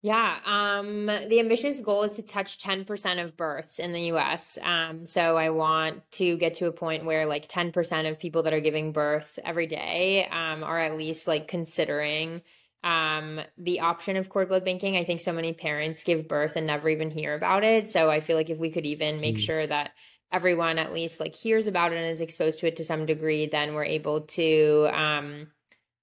Yeah, 0.05 0.37
um, 0.45 1.07
the 1.07 1.39
ambitious 1.39 1.81
goal 1.81 2.03
is 2.03 2.15
to 2.17 2.21
touch 2.21 2.59
10% 2.59 3.23
of 3.23 3.35
births 3.35 3.79
in 3.79 3.91
the 3.91 4.01
US. 4.11 4.55
Um, 4.61 5.07
so 5.07 5.35
I 5.35 5.49
want 5.49 6.03
to 6.11 6.37
get 6.37 6.53
to 6.55 6.67
a 6.67 6.71
point 6.71 7.05
where 7.05 7.25
like 7.25 7.47
10% 7.47 8.07
of 8.07 8.19
people 8.19 8.43
that 8.43 8.53
are 8.53 8.59
giving 8.59 8.91
birth 8.91 9.39
every 9.43 9.65
day 9.65 10.27
um, 10.27 10.63
are 10.63 10.77
at 10.77 10.95
least 10.95 11.27
like 11.27 11.47
considering 11.47 12.43
um, 12.83 13.41
the 13.57 13.79
option 13.79 14.15
of 14.15 14.29
cord 14.29 14.49
blood 14.49 14.63
banking. 14.63 14.95
I 14.95 15.05
think 15.05 15.21
so 15.21 15.33
many 15.33 15.53
parents 15.53 16.03
give 16.03 16.27
birth 16.27 16.55
and 16.55 16.67
never 16.67 16.87
even 16.87 17.09
hear 17.09 17.33
about 17.33 17.63
it. 17.63 17.89
So 17.89 18.07
I 18.07 18.19
feel 18.19 18.37
like 18.37 18.51
if 18.51 18.59
we 18.59 18.69
could 18.69 18.85
even 18.85 19.19
make 19.21 19.37
Mm. 19.37 19.39
sure 19.39 19.65
that 19.65 19.93
everyone 20.31 20.77
at 20.77 20.93
least 20.93 21.19
like 21.19 21.33
hears 21.35 21.65
about 21.65 21.93
it 21.93 21.97
and 21.97 22.05
is 22.05 22.21
exposed 22.21 22.59
to 22.59 22.67
it 22.67 22.75
to 22.75 22.83
some 22.83 23.07
degree, 23.07 23.47
then 23.47 23.73
we're 23.73 23.83
able 23.85 24.21
to, 24.21 24.87
um, 24.93 25.47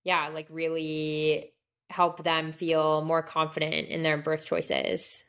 yeah, 0.02 0.26
like 0.26 0.48
really 0.50 1.52
help 1.92 2.24
them 2.24 2.50
feel 2.50 3.04
more 3.04 3.22
confident 3.22 3.88
in 3.88 4.02
their 4.02 4.16
birth 4.16 4.44
choices. 4.46 5.24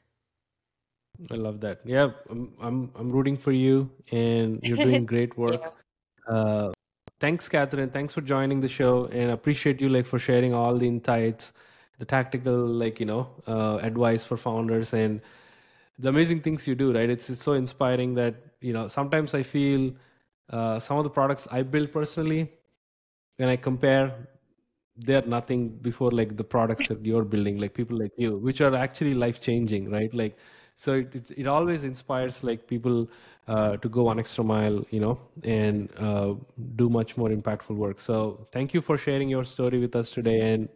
I 1.32 1.36
love 1.36 1.60
that. 1.62 1.82
Yeah, 1.86 2.10
I'm 2.30 2.54
I'm, 2.60 2.92
I'm 2.96 3.12
rooting 3.12 3.38
for 3.38 3.52
you, 3.52 3.90
and 4.12 4.60
you're 4.64 4.78
doing 4.78 5.06
great 5.14 5.38
work. 5.38 5.62
Yeah. 5.62 6.36
Uh, 6.36 6.72
thanks, 7.20 7.48
Kathryn. 7.48 7.92
Thanks 7.92 8.14
for 8.14 8.22
joining 8.22 8.62
the 8.62 8.68
show, 8.68 9.06
and 9.06 9.32
appreciate 9.32 9.80
you 9.82 9.90
like 9.90 10.06
for 10.06 10.18
sharing 10.18 10.54
all 10.54 10.76
the 10.76 10.88
insights, 10.88 11.54
the 12.00 12.06
tactical 12.06 12.56
like 12.56 13.00
you 13.00 13.06
know 13.06 13.30
uh, 13.46 13.78
advice 13.82 14.24
for 14.24 14.38
founders, 14.38 14.94
and 14.94 15.22
the 16.00 16.10
amazing 16.10 16.42
things 16.42 16.68
you 16.68 16.76
do. 16.76 16.94
Right? 16.94 17.10
It's 17.10 17.30
it's 17.30 17.44
so 17.44 17.54
inspiring 17.54 18.16
that 18.16 18.36
you 18.62 18.74
know 18.74 18.88
sometimes 18.88 19.36
I 19.36 19.44
feel 19.44 19.94
uh, 20.50 20.80
some 20.80 20.98
of 20.98 21.04
the 21.04 21.10
products 21.10 21.48
I 21.52 21.62
build 21.62 21.92
personally, 21.92 22.52
when 23.38 23.50
I 23.50 23.56
compare, 23.56 24.28
they're 24.98 25.26
nothing 25.26 25.70
before 25.70 26.12
like 26.12 26.38
the 26.38 26.44
products 26.44 26.88
that 26.88 27.06
you're 27.06 27.24
building, 27.24 27.58
like 27.58 27.74
people 27.74 27.98
like 27.98 28.12
you, 28.18 28.38
which 28.38 28.62
are 28.62 28.76
actually 28.76 29.14
life 29.14 29.42
changing, 29.42 29.90
right? 29.90 30.14
Like 30.14 30.38
so 30.76 30.94
it, 30.94 31.16
it 31.16 31.32
it 31.38 31.48
always 31.48 31.84
inspires 31.84 32.44
like 32.44 32.68
people 32.68 33.10
uh, 33.48 33.78
to 33.78 33.90
go 33.90 34.04
one 34.04 34.20
extra 34.20 34.44
mile 34.44 34.84
you 34.90 35.00
know 35.00 35.20
and 35.44 35.90
uh, 35.98 36.34
do 36.76 36.90
much 36.90 37.18
more 37.18 37.30
impactful 37.30 37.76
work 37.76 38.00
so 38.00 38.48
thank 38.52 38.74
you 38.74 38.82
for 38.82 38.98
sharing 38.98 39.30
your 39.30 39.44
story 39.44 39.80
with 39.80 39.96
us 39.96 40.10
today 40.10 40.54
and 40.54 40.70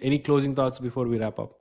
any 0.00 0.18
closing 0.18 0.54
thoughts 0.54 0.78
before 0.78 1.06
we 1.06 1.18
wrap 1.18 1.38
up 1.38 1.57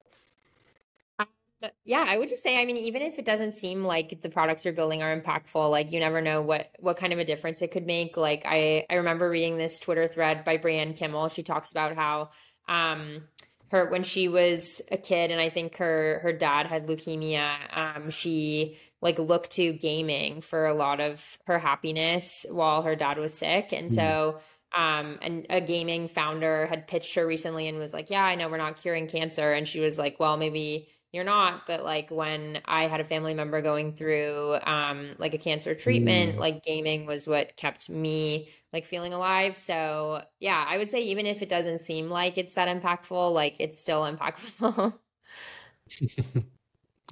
But 1.59 1.73
yeah, 1.85 2.05
I 2.07 2.17
would 2.17 2.29
just 2.29 2.43
say, 2.43 2.61
I 2.61 2.65
mean, 2.65 2.77
even 2.77 3.01
if 3.01 3.17
it 3.17 3.25
doesn't 3.25 3.53
seem 3.53 3.83
like 3.83 4.21
the 4.21 4.29
products 4.29 4.63
you're 4.63 4.75
building 4.75 5.01
are 5.01 5.19
impactful, 5.19 5.71
like 5.71 5.91
you 5.91 5.99
never 5.99 6.21
know 6.21 6.41
what 6.41 6.69
what 6.79 6.97
kind 6.97 7.13
of 7.13 7.19
a 7.19 7.25
difference 7.25 7.61
it 7.61 7.71
could 7.71 7.87
make. 7.87 8.15
Like 8.15 8.43
I 8.45 8.85
I 8.89 8.95
remember 8.95 9.29
reading 9.29 9.57
this 9.57 9.79
Twitter 9.79 10.07
thread 10.07 10.43
by 10.43 10.57
Brianne 10.57 10.95
Kimmel. 10.95 11.29
She 11.29 11.41
talks 11.41 11.71
about 11.71 11.95
how 11.95 12.29
um 12.69 13.23
her 13.71 13.89
when 13.89 14.03
she 14.03 14.27
was 14.27 14.81
a 14.91 14.97
kid 14.97 15.31
and 15.31 15.41
I 15.41 15.49
think 15.49 15.77
her 15.77 16.19
her 16.21 16.31
dad 16.31 16.67
had 16.67 16.85
leukemia, 16.85 17.49
um 17.71 18.11
she 18.11 18.77
like 19.01 19.17
looked 19.17 19.51
to 19.51 19.73
gaming 19.73 20.41
for 20.41 20.67
a 20.67 20.73
lot 20.75 20.99
of 20.99 21.37
her 21.47 21.57
happiness 21.57 22.45
while 22.51 22.83
her 22.83 22.95
dad 22.95 23.17
was 23.17 23.33
sick. 23.33 23.73
And 23.73 23.91
so 23.91 24.41
um 24.77 25.17
and 25.23 25.47
a 25.49 25.59
gaming 25.59 26.07
founder 26.07 26.67
had 26.67 26.87
pitched 26.87 27.15
her 27.15 27.25
recently 27.25 27.67
and 27.67 27.79
was 27.79 27.93
like, 27.93 28.11
"Yeah, 28.11 28.23
I 28.23 28.35
know 28.35 28.47
we're 28.47 28.57
not 28.57 28.77
curing 28.77 29.07
cancer." 29.07 29.49
And 29.51 29.67
she 29.67 29.79
was 29.79 29.97
like, 29.97 30.19
"Well, 30.19 30.37
maybe 30.37 30.89
you're 31.13 31.23
not 31.23 31.65
but 31.67 31.83
like 31.83 32.09
when 32.11 32.59
i 32.65 32.87
had 32.87 32.99
a 32.99 33.05
family 33.05 33.33
member 33.33 33.61
going 33.61 33.93
through 33.95 34.57
um 34.63 35.15
like 35.17 35.33
a 35.33 35.37
cancer 35.37 35.73
treatment 35.73 36.35
Mm. 36.35 36.39
like 36.39 36.63
gaming 36.63 37.05
was 37.05 37.27
what 37.27 37.55
kept 37.57 37.89
me 37.89 38.49
like 38.73 38.85
feeling 38.85 39.13
alive. 39.13 39.55
So 39.55 40.21
yeah 40.39 40.65
i 40.67 40.77
would 40.77 40.89
say 40.89 41.01
even 41.03 41.25
if 41.25 41.41
it 41.41 41.49
doesn't 41.49 41.79
seem 41.79 42.09
like 42.09 42.37
it's 42.37 42.53
that 42.55 42.67
impactful 42.67 43.31
like 43.33 43.55
it's 43.59 43.79
still 43.79 44.03
impactful. 44.03 44.93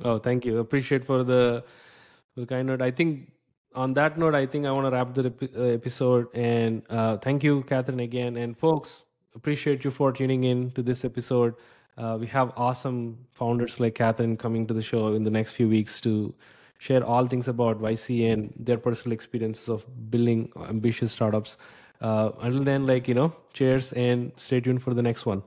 Oh 0.03 0.19
thank 0.19 0.45
you. 0.45 0.59
Appreciate 0.59 1.05
for 1.05 1.23
the 1.23 1.63
for 2.33 2.41
the 2.41 2.45
kind 2.47 2.67
note. 2.67 2.81
I 2.81 2.91
think 2.91 3.31
on 3.75 3.93
that 3.93 4.17
note 4.17 4.33
i 4.33 4.45
think 4.45 4.65
i 4.65 4.71
want 4.71 4.85
to 4.85 4.91
wrap 4.91 5.13
the 5.13 5.25
epi- 5.25 5.49
uh, 5.53 5.63
episode 5.63 6.27
and 6.33 6.81
uh, 6.89 7.17
thank 7.17 7.43
you 7.43 7.61
kathryn 7.63 8.01
again. 8.03 8.37
And 8.37 8.57
folks 8.57 9.03
appreciate 9.35 9.83
you 9.83 9.91
for 9.91 10.11
tuning 10.13 10.45
in 10.45 10.71
to 10.71 10.81
this 10.81 11.03
episode 11.03 11.55
uh, 11.97 12.17
we 12.19 12.27
have 12.27 12.51
awesome 12.57 13.17
founders 13.31 13.79
like 13.79 13.95
kathryn 13.95 14.37
coming 14.37 14.67
to 14.67 14.73
the 14.73 14.81
show 14.81 15.13
in 15.13 15.23
the 15.23 15.29
next 15.29 15.53
few 15.53 15.67
weeks 15.69 16.01
to 16.01 16.33
share 16.77 17.03
all 17.03 17.25
things 17.25 17.47
about 17.47 17.81
yc 17.81 18.31
and 18.31 18.53
their 18.57 18.77
personal 18.77 19.13
experiences 19.13 19.69
of 19.69 19.85
building 20.11 20.51
ambitious 20.67 21.11
startups. 21.11 21.57
Uh, 22.01 22.31
until 22.41 22.63
then 22.63 22.85
like 22.85 23.07
you 23.07 23.13
know 23.13 23.33
cheers 23.53 23.93
and 23.93 24.31
stay 24.35 24.59
tuned 24.59 24.83
for 24.83 24.93
the 24.93 25.01
next 25.01 25.25
one. 25.25 25.41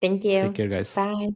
Thank 0.00 0.24
you. 0.24 0.40
Take 0.40 0.54
care 0.54 0.68
guys. 0.68 0.94
Bye 0.94 1.34